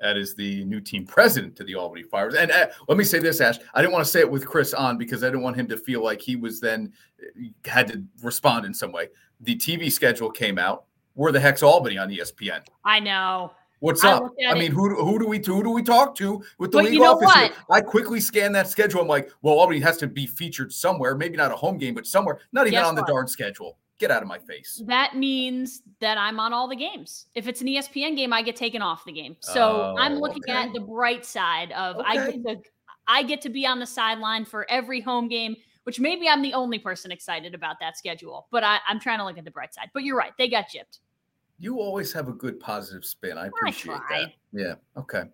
[0.00, 2.34] That is the new team president to the Albany Fires.
[2.34, 3.58] And uh, let me say this, Ash.
[3.74, 5.76] I didn't want to say it with Chris on because I didn't want him to
[5.76, 9.08] feel like he was then uh, had to respond in some way.
[9.40, 10.84] The TV schedule came out.
[11.14, 12.60] Where the heck's Albany on ESPN?
[12.84, 13.50] I know.
[13.80, 14.32] What's I up?
[14.48, 16.94] I mean, who who do we who do we talk to with the but league
[16.94, 17.26] you know office?
[17.26, 17.52] What?
[17.70, 19.00] I quickly scan that schedule.
[19.00, 21.14] I'm like, well, Albany has to be featured somewhere.
[21.14, 22.40] Maybe not a home game, but somewhere.
[22.52, 23.08] Not even Guess on the what?
[23.08, 23.78] darn schedule.
[23.98, 24.82] Get out of my face.
[24.86, 27.26] That means that I'm on all the games.
[27.34, 29.36] If it's an ESPN game, I get taken off the game.
[29.40, 30.52] So oh, I'm looking okay.
[30.52, 32.06] at the bright side of okay.
[32.06, 32.56] I get to
[33.08, 35.56] I get to be on the sideline for every home game
[35.88, 39.24] which maybe I'm the only person excited about that schedule, but I, am trying to
[39.24, 39.88] look at the bright side.
[39.94, 40.98] But you're right, they got gypped.
[41.60, 43.36] You always have a good positive spin.
[43.36, 44.32] I appreciate I that.
[44.52, 44.74] Yeah.
[44.96, 45.24] Okay.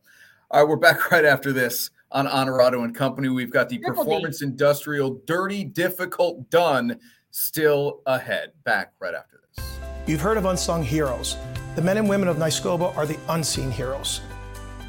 [0.51, 3.29] All right, we're back right after this on Honorado and Company.
[3.29, 4.47] We've got the Triple Performance D.
[4.47, 6.99] Industrial Dirty Difficult Done
[7.31, 8.53] still ahead.
[8.65, 9.79] Back right after this.
[10.07, 11.37] You've heard of unsung heroes.
[11.77, 14.23] The men and women of NYSCOPBA are the unseen heroes.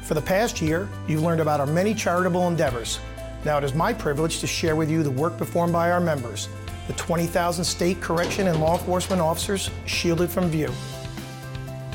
[0.04, 2.98] For the past year, you've learned about our many charitable endeavors.
[3.44, 6.48] Now it is my privilege to share with you the work performed by our members,
[6.86, 10.72] the 20,000 state correction and law enforcement officers shielded from view.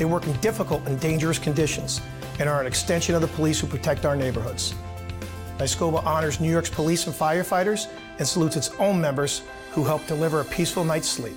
[0.02, 2.02] They work in difficult and dangerous conditions
[2.40, 4.74] and are an extension of the police who protect our neighborhoods.
[5.60, 7.88] NYSCOPBA honors New York's police and firefighters
[8.18, 9.44] and salutes its own members
[9.74, 11.36] who help deliver a peaceful night's sleep.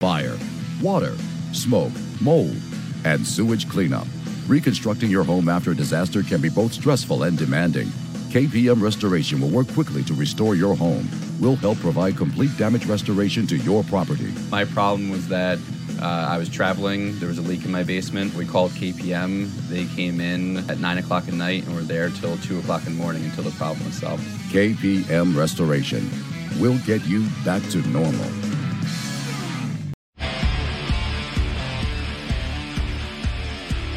[0.00, 0.38] Fire,
[0.80, 1.16] water,
[1.50, 1.90] smoke,
[2.20, 2.56] mold,
[3.04, 4.06] and sewage cleanup.
[4.46, 7.88] Reconstructing your home after a disaster can be both stressful and demanding.
[8.30, 11.08] KPM Restoration will work quickly to restore your home.
[11.40, 14.32] We'll help provide complete damage restoration to your property.
[14.48, 15.58] My problem was that
[16.00, 17.18] uh, I was traveling.
[17.18, 18.34] There was a leak in my basement.
[18.34, 19.50] We called KPM.
[19.68, 22.96] They came in at 9 o'clock at night and were there till 2 o'clock in
[22.96, 24.24] the morning until the problem was solved.
[24.50, 26.10] KPM Restoration.
[26.58, 28.26] We'll get you back to normal.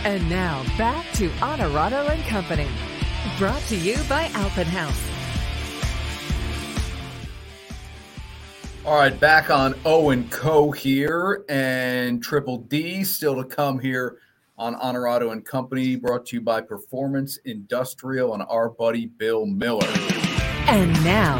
[0.06, 2.68] And now back to Honorado and Company.
[3.38, 5.13] Brought to you by Alpenhaus.
[8.86, 14.18] All right, back on O and Co here, and Triple D still to come here
[14.58, 19.88] on Honorado and Company, brought to you by Performance Industrial and our buddy Bill Miller.
[20.68, 21.40] And now,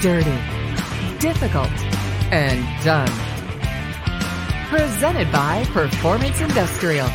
[0.00, 0.30] dirty,
[1.18, 1.66] difficult,
[2.30, 3.10] and done.
[4.68, 7.08] Presented by Performance Industrial.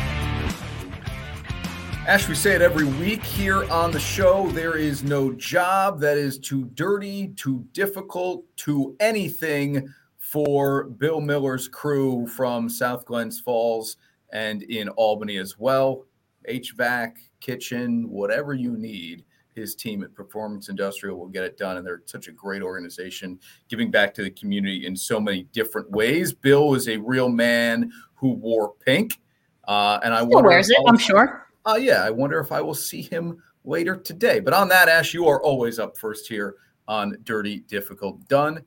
[2.06, 4.46] Ash, we say it every week here on the show.
[4.48, 9.88] There is no job that is too dirty, too difficult, too anything
[10.18, 13.96] for Bill Miller's crew from South Glens Falls
[14.34, 16.04] and in Albany as well.
[16.46, 19.24] HVAC, kitchen, whatever you need,
[19.54, 21.78] his team at Performance Industrial will get it done.
[21.78, 23.40] And they're such a great organization,
[23.70, 26.34] giving back to the community in so many different ways.
[26.34, 29.18] Bill is a real man who wore pink.
[29.66, 31.43] Uh, and I Still wears it, I'm sure.
[31.66, 34.40] Uh, yeah, I wonder if I will see him later today.
[34.40, 36.56] But on that, Ash, you are always up first here
[36.86, 38.62] on Dirty Difficult Done.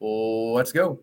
[0.00, 1.00] Let's go.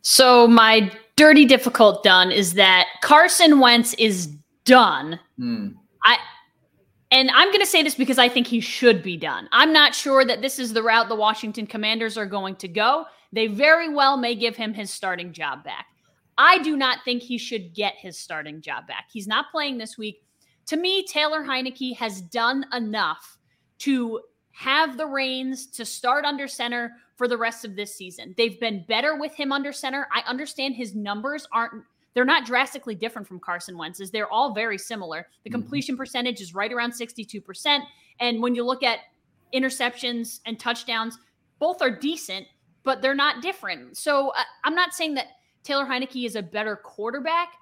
[0.00, 4.34] So my dirty difficult done is that Carson Wentz is
[4.64, 5.18] done.
[5.38, 5.68] Hmm.
[6.04, 6.18] I
[7.10, 9.48] and I'm going to say this because I think he should be done.
[9.52, 13.06] I'm not sure that this is the route the Washington Commanders are going to go.
[13.32, 15.86] They very well may give him his starting job back.
[16.36, 19.06] I do not think he should get his starting job back.
[19.12, 20.23] He's not playing this week
[20.66, 23.38] to me, Taylor Heinicke has done enough
[23.80, 24.20] to
[24.52, 28.34] have the reins to start under center for the rest of this season.
[28.36, 30.08] They've been better with him under center.
[30.12, 31.84] I understand his numbers aren't
[32.14, 34.12] they're not drastically different from Carson Wentz's.
[34.12, 35.26] They're all very similar.
[35.42, 35.60] The Mm-hmm.
[35.60, 37.80] completion percentage is right around 62%.
[38.20, 39.00] And when you look at
[39.52, 41.18] interceptions and touchdowns,
[41.58, 42.46] both are decent,
[42.84, 43.96] but they're not different.
[43.96, 45.26] So I, I'm not saying that
[45.64, 47.54] Taylor Heinicke is a better quarterback,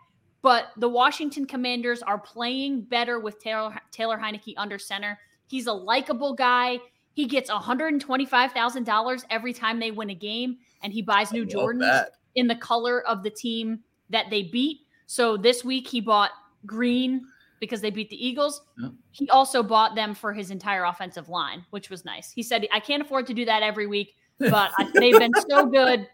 [0.42, 5.18] but the Washington Commanders are playing better with Taylor Taylor Heinicke under center.
[5.46, 6.78] He's a likable guy.
[7.14, 12.12] He gets $125,000 every time they win a game, and he buys new Jordans that.
[12.34, 13.80] in the color of the team
[14.10, 14.80] that they beat.
[15.06, 16.30] So this week he bought
[16.64, 17.26] green
[17.60, 18.62] because they beat the Eagles.
[18.78, 18.88] Yeah.
[19.10, 22.32] He also bought them for his entire offensive line, which was nice.
[22.32, 26.08] He said, I can't afford to do that every week, but they've been so good.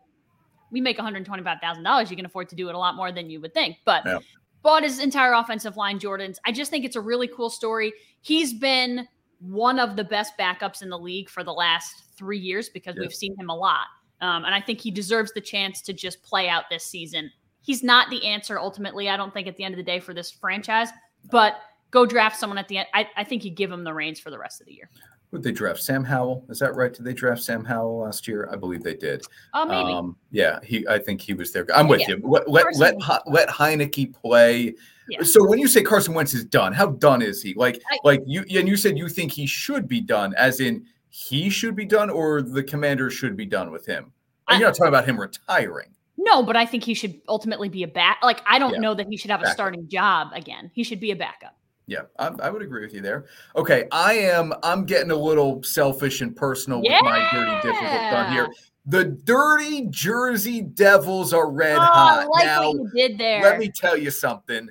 [0.70, 2.10] We make $125,000.
[2.10, 3.76] You can afford to do it a lot more than you would think.
[3.84, 4.18] But Yeah.
[4.62, 6.36] bought his entire offensive line, Jordans.
[6.44, 7.92] I just think it's a really cool story.
[8.20, 9.06] He's been
[9.40, 13.02] one of the best backups in the league for the last three years because Yeah.
[13.02, 13.86] we've seen him a lot.
[14.20, 17.30] Um, and I think he deserves the chance to just play out this season.
[17.62, 20.12] He's not the answer ultimately, I don't think, at the end of the day for
[20.12, 20.88] this franchise,
[21.30, 21.60] but
[21.92, 22.88] go draft someone at the end.
[22.94, 24.90] I, I think you give him the reins for the rest of the year.
[25.30, 26.46] Would they draft Sam Howell?
[26.48, 26.92] Is that right?
[26.92, 28.48] Did they draft Sam Howell last year?
[28.50, 29.22] I believe they did.
[29.52, 29.92] Oh, maybe.
[29.92, 30.86] Um, yeah, he.
[30.88, 31.66] I think he was there.
[31.74, 32.10] I'm with Yeah.
[32.16, 32.20] you.
[32.24, 34.74] Let let Carson let, let Heinicke play.
[35.10, 35.22] Yeah.
[35.22, 37.52] So when you say Carson Wentz is done, how done is he?
[37.54, 40.86] Like I- like you and you said you think he should be done, as in
[41.10, 44.04] he should be done, or the commander should be done with him.
[44.48, 45.90] And I- you're not talking about him retiring.
[46.16, 48.18] No, but I think he should ultimately be a back.
[48.22, 48.80] Like, I don't Yeah.
[48.80, 49.54] know that he should have a Backup.
[49.56, 50.70] starting job again.
[50.74, 51.54] He should be a backup.
[51.88, 53.24] Yeah, I, I would agree with you there.
[53.56, 54.52] Okay, I am.
[54.62, 58.48] I'm getting a little selfish and personal with my dirty difficult done here.
[58.84, 62.72] The dirty Jersey Devils are red oh, hot I like now.
[62.72, 63.42] what you did there.
[63.42, 64.68] Let me tell you something.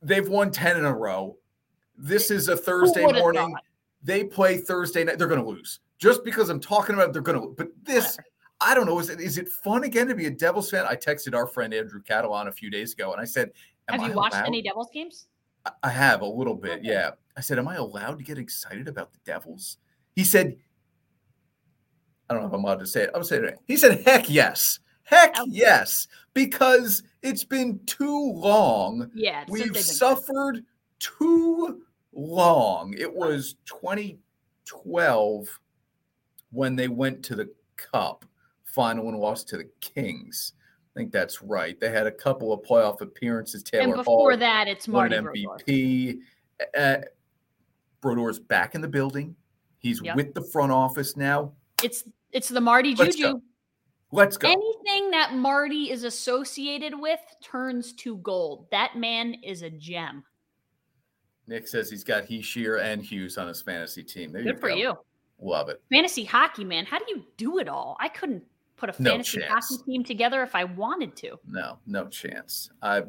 [0.00, 1.36] They've won 10 in a row.
[1.98, 3.52] This is a Thursday morning.
[3.52, 3.62] thought?
[4.02, 5.18] They play Thursday night.
[5.18, 5.80] They're going to lose.
[5.98, 7.54] Just because I'm talking about it, they're going to.
[7.56, 8.18] But this,
[8.62, 8.98] I don't know.
[8.98, 10.86] Is it, is it fun again to be a Devils fan?
[10.88, 13.50] I texted our friend Andrew Catalan a few days ago and I said,
[13.90, 15.26] Have you I watched allowed- any Devils games?
[15.82, 16.82] I- have a little bit.
[16.84, 17.10] Yeah.
[17.36, 19.78] I said, Am I allowed to get excited about the Devils?
[20.14, 20.56] He said,
[22.28, 23.08] I don't know if I'm allowed to say it.
[23.08, 23.58] I'm going to say it.
[23.66, 24.78] He said, Heck yes.
[25.02, 26.06] Heck yes.
[26.32, 29.10] Because it's been too long.
[29.14, 30.64] Yeah, We've been- suffered
[30.98, 32.94] too long.
[32.96, 35.60] It was 2012
[36.50, 38.24] when they went to the Cup
[38.64, 40.52] final and lost to the Kings.
[40.94, 41.78] I think that's right.
[41.80, 43.62] They had a couple of playoff appearances.
[43.64, 45.58] Taylor and before Hall that, it's won Marty an.
[45.66, 46.18] MVP.
[46.76, 46.96] Uh,
[48.00, 49.34] Brodeur's back in the building.
[49.78, 50.16] He's Yep.
[50.16, 51.52] with the front office now.
[51.82, 53.34] It's it's the Marty Let's Juju.
[53.34, 53.42] go.
[54.12, 54.48] Let's go.
[54.48, 58.66] Anything that Marty is associated with turns to gold.
[58.70, 60.22] That man is a gem.
[61.46, 64.32] Nick says he's got Hischier and Hughes on his fantasy team.
[64.32, 64.76] There you Good for go.
[64.76, 64.94] you.
[65.40, 65.82] Love it.
[65.90, 66.86] Fantasy hockey, man.
[66.86, 67.96] How do you do it all?
[68.00, 68.44] I couldn't
[68.76, 69.68] put a fantasy chance.
[69.68, 71.38] hockey team together if I wanted to.
[71.46, 72.70] No, no chance.
[72.82, 73.02] I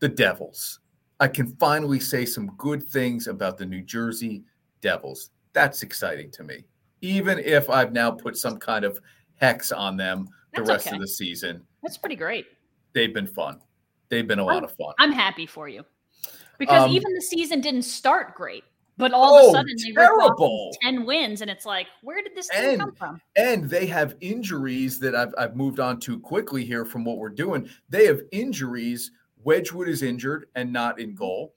[0.00, 0.80] the Devils.
[1.20, 4.44] I can finally say some good things about the New Jersey
[4.82, 5.30] Devils.
[5.54, 6.64] That's exciting to me.
[7.00, 9.00] Even if I've now put some kind of
[9.36, 10.96] hex on them the rest okay.
[10.96, 12.46] of the season, That's pretty great.
[12.92, 13.60] they've been fun.
[14.08, 14.94] They've been a lot of fun.
[14.98, 15.84] I'm happy for you.
[16.58, 18.64] Because Um, even the season didn't start great.
[18.98, 20.74] But all of Oh, a sudden, they terrible.
[20.80, 23.20] ten wins, and it's like, where did this And come from?
[23.36, 27.28] and they have injuries that I've I've moved on to quickly here from what we're
[27.28, 27.68] doing.
[27.90, 29.10] They have injuries.
[29.44, 31.54] Blackwood is injured and not in goal.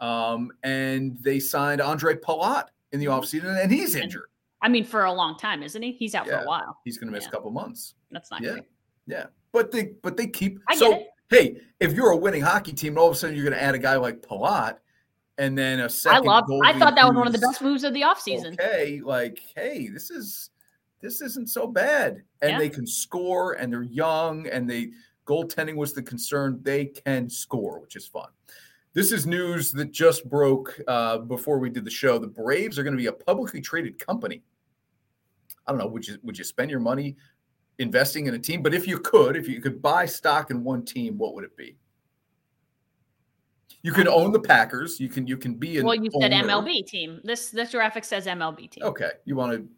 [0.00, 4.28] Um, and they signed Ondrej Palat in the offseason, and he's injured.
[4.60, 5.92] I mean, for a long time, isn't he?
[5.92, 6.78] He's out for a while.
[6.84, 7.94] He's going to miss a couple months.
[8.10, 8.64] That's not yeah, great.
[9.06, 9.26] yeah.
[9.52, 11.04] But they but they keep I so.
[11.30, 13.62] Hey, if you're a winning hockey team, and all of a sudden you're going to
[13.62, 14.76] add a guy like Palat,
[15.38, 16.28] and then a second.
[16.28, 16.44] I love.
[16.62, 18.54] I thought that was one of the best moves of the offseason.
[18.54, 20.50] okay, like, hey, this is
[21.00, 22.22] this isn't so bad.
[22.42, 22.58] And Yeah.
[22.58, 24.92] they can score and they're young and they
[25.26, 26.60] goaltending was the concern.
[26.62, 28.28] They can score, which is fun.
[28.94, 32.18] This is news that just broke uh, before we did the show.
[32.18, 34.42] The Braves are going to be a publicly traded company.
[35.66, 35.86] I don't know.
[35.86, 37.16] Would you would you spend your money
[37.78, 38.62] investing in a team?
[38.62, 41.56] But if you could, if you could buy stock in one team, what would it
[41.56, 41.76] be?
[43.84, 45.00] You can own the Packers.
[45.00, 46.44] You can you can be an Well, you said owner.
[46.46, 47.20] MLB team.
[47.24, 48.84] This this graphic says MLB team.
[48.84, 49.68] Okay, you want to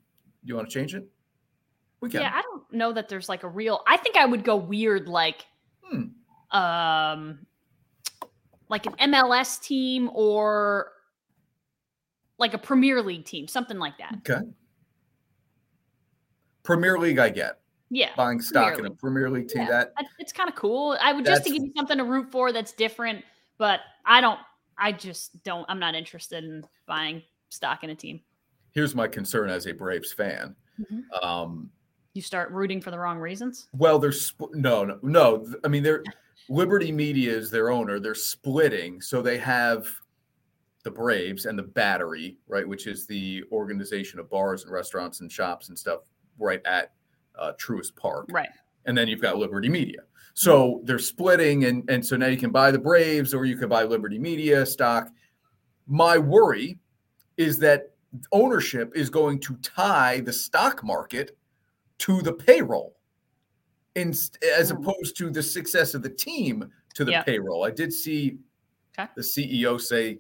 [0.45, 1.07] you want to change it?
[2.01, 2.21] We can.
[2.21, 3.81] Yeah, I don't know that there's like a real.
[3.87, 5.47] I think I would go weird, like,
[5.83, 6.09] Hmm.
[6.57, 7.47] um,
[8.69, 10.93] like an MLS team or
[12.39, 14.17] like a Premier League team, something like that.
[14.19, 14.45] Okay.
[16.63, 19.63] Premier League, I get Yeah, buying stock in a Premier League team.
[19.63, 20.97] Yeah, that- it's kind of cool.
[21.01, 23.25] I would just to give you something to root for that's different,
[23.59, 24.39] but I don't.
[24.79, 25.65] I just don't.
[25.69, 28.21] I'm not interested in buying stock in a team.
[28.73, 30.57] here's my concern as a Braves fan.
[30.81, 31.03] Mhm.
[31.23, 31.71] Um,
[32.15, 33.69] You start rooting for the wrong reasons.
[33.73, 35.47] well, they're sp- no, no, no.
[35.65, 36.03] I mean, they're
[36.49, 38.01] Liberty Media is their owner.
[38.01, 39.89] They're splitting, so they have
[40.83, 45.31] the Braves and the Battery, right, which is the organization of bars and restaurants and
[45.33, 46.01] shops and stuff
[46.39, 46.93] right at
[47.39, 48.27] uh, Truist Park.
[48.31, 48.51] Right.
[48.87, 50.01] and then you've got Liberty Media.
[50.35, 53.69] So they're splitting, and and so now you can buy the Braves or you can
[53.69, 55.09] buy Liberty Media stock.
[55.87, 56.79] My worry
[57.37, 57.93] is that
[58.33, 61.37] ownership is going to tie the stock market
[61.99, 62.97] to the payroll,
[63.95, 64.77] in, as hmm.
[64.77, 67.23] opposed to the success of the team to the Yeah.
[67.23, 67.65] payroll.
[67.65, 68.39] I did see
[68.99, 69.11] Okay.
[69.17, 70.19] the CEO say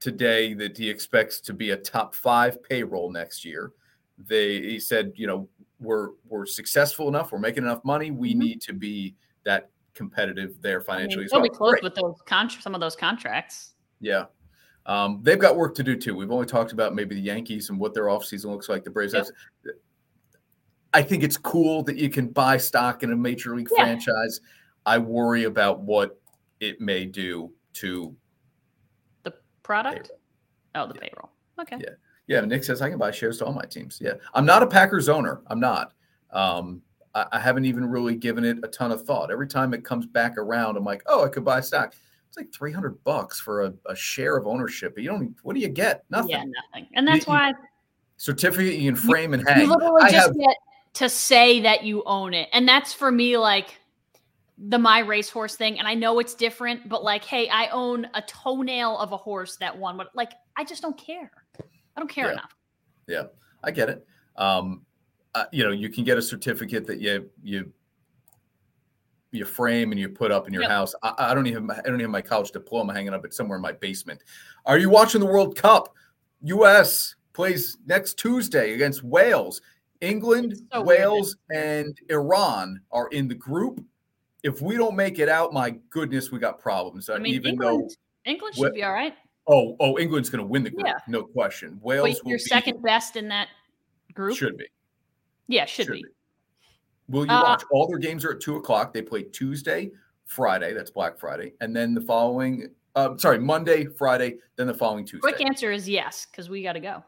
[0.00, 3.72] today that he expects to be a top five payroll next year.
[4.18, 5.48] They he said, you know,
[5.78, 8.38] we're we're successful enough, we're making enough money, we mm-hmm.
[8.40, 10.90] need to be that competitive there Mm-hmm.
[10.90, 11.50] I mean, financially as they'll well.
[11.50, 11.82] be close Great.
[11.82, 12.64] with those contracts.
[12.64, 13.74] Some of those contracts.
[14.00, 14.24] Yeah.
[14.86, 16.14] Um, they've got work to do too.
[16.16, 18.82] We've only talked about maybe the Yankees and what their offseason looks like.
[18.84, 19.26] The Braves Yep.
[19.26, 19.74] have.
[20.92, 23.84] I think it's cool that you can buy stock in a major league Yeah.
[23.84, 24.40] franchise.
[24.86, 26.18] I worry about what
[26.60, 28.16] it may do to
[29.22, 30.10] The product.
[30.74, 31.30] Oh, the payroll.
[31.60, 31.76] Okay.
[31.80, 31.90] Yeah.
[32.26, 33.98] Yeah, Nick says I can buy shares to all my teams.
[34.00, 35.42] Yeah, I'm not a Packers owner.
[35.48, 35.92] I'm not.
[36.30, 36.80] Um,
[37.14, 39.30] I, I haven't even really given it a ton of thought.
[39.30, 41.94] Every time it comes back around, I'm like, oh, I could buy stock.
[42.28, 44.96] It's like 300 bucks for a, a share of ownership.
[44.98, 45.34] You don't.
[45.42, 46.04] What do you get?
[46.10, 46.30] Nothing.
[46.30, 46.88] Yeah, nothing.
[46.94, 47.52] And that's You- why
[48.16, 49.62] Certificate you can frame and hang.
[49.62, 50.36] you literally I just have.
[50.38, 50.56] get
[50.94, 52.48] to say that you own it.
[52.52, 53.76] And that's for me like
[54.58, 55.78] the my racehorse thing.
[55.78, 59.56] And I know it's different, but like, hey, I own a toenail of a horse
[59.56, 59.96] that won.
[59.96, 61.32] But like, I just don't care.
[61.96, 62.32] I don't care Yeah.
[62.32, 62.54] enough.
[63.08, 63.22] Yeah,
[63.64, 64.06] I get it.
[64.36, 64.84] Um,
[65.34, 67.72] uh, you know, you can get a certificate that you you
[69.32, 70.70] you frame and you put up in your Yep.
[70.70, 70.94] house.
[71.02, 73.24] I, I don't even I don't even have my college diploma hanging up.
[73.24, 74.22] It's somewhere in my basement.
[74.66, 75.94] Are you watching the World Cup?
[76.42, 77.14] U.S.
[77.32, 79.60] plays next Tuesday against Wales.
[80.00, 83.84] England, so weird Wales, and Iran are in the group.
[84.42, 87.10] If we don't make it out, my goodness, we got problems.
[87.10, 87.90] Uh, I mean, even England,
[88.24, 89.12] England should What- be all right.
[89.46, 90.94] oh, oh, England's going to win the group, Yeah.
[91.06, 91.78] no question.
[91.82, 93.48] Wales will you're be, second best in that
[94.14, 94.38] group.
[94.38, 94.64] should be.
[95.50, 96.02] Yeah, should, should be.
[96.04, 96.08] be.
[97.08, 97.64] Will you Uh, watch?
[97.72, 98.94] All their games are at two o'clock.
[98.94, 99.90] They play Tuesday,
[100.24, 100.72] Friday.
[100.72, 102.70] That's Black Friday, and then the following.
[102.94, 105.20] Uh, sorry, Monday, Friday, then the following Tuesday.
[105.20, 107.04] Quick answer is yes, because we got to go.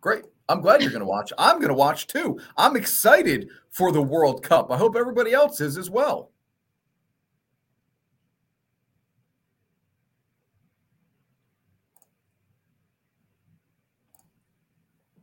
[0.00, 0.24] Great.
[0.48, 1.32] I'm glad you're going to watch.
[1.38, 2.40] I'm going to watch too.
[2.56, 4.70] I'm excited for the World Cup.
[4.72, 6.31] I hope everybody else is as well.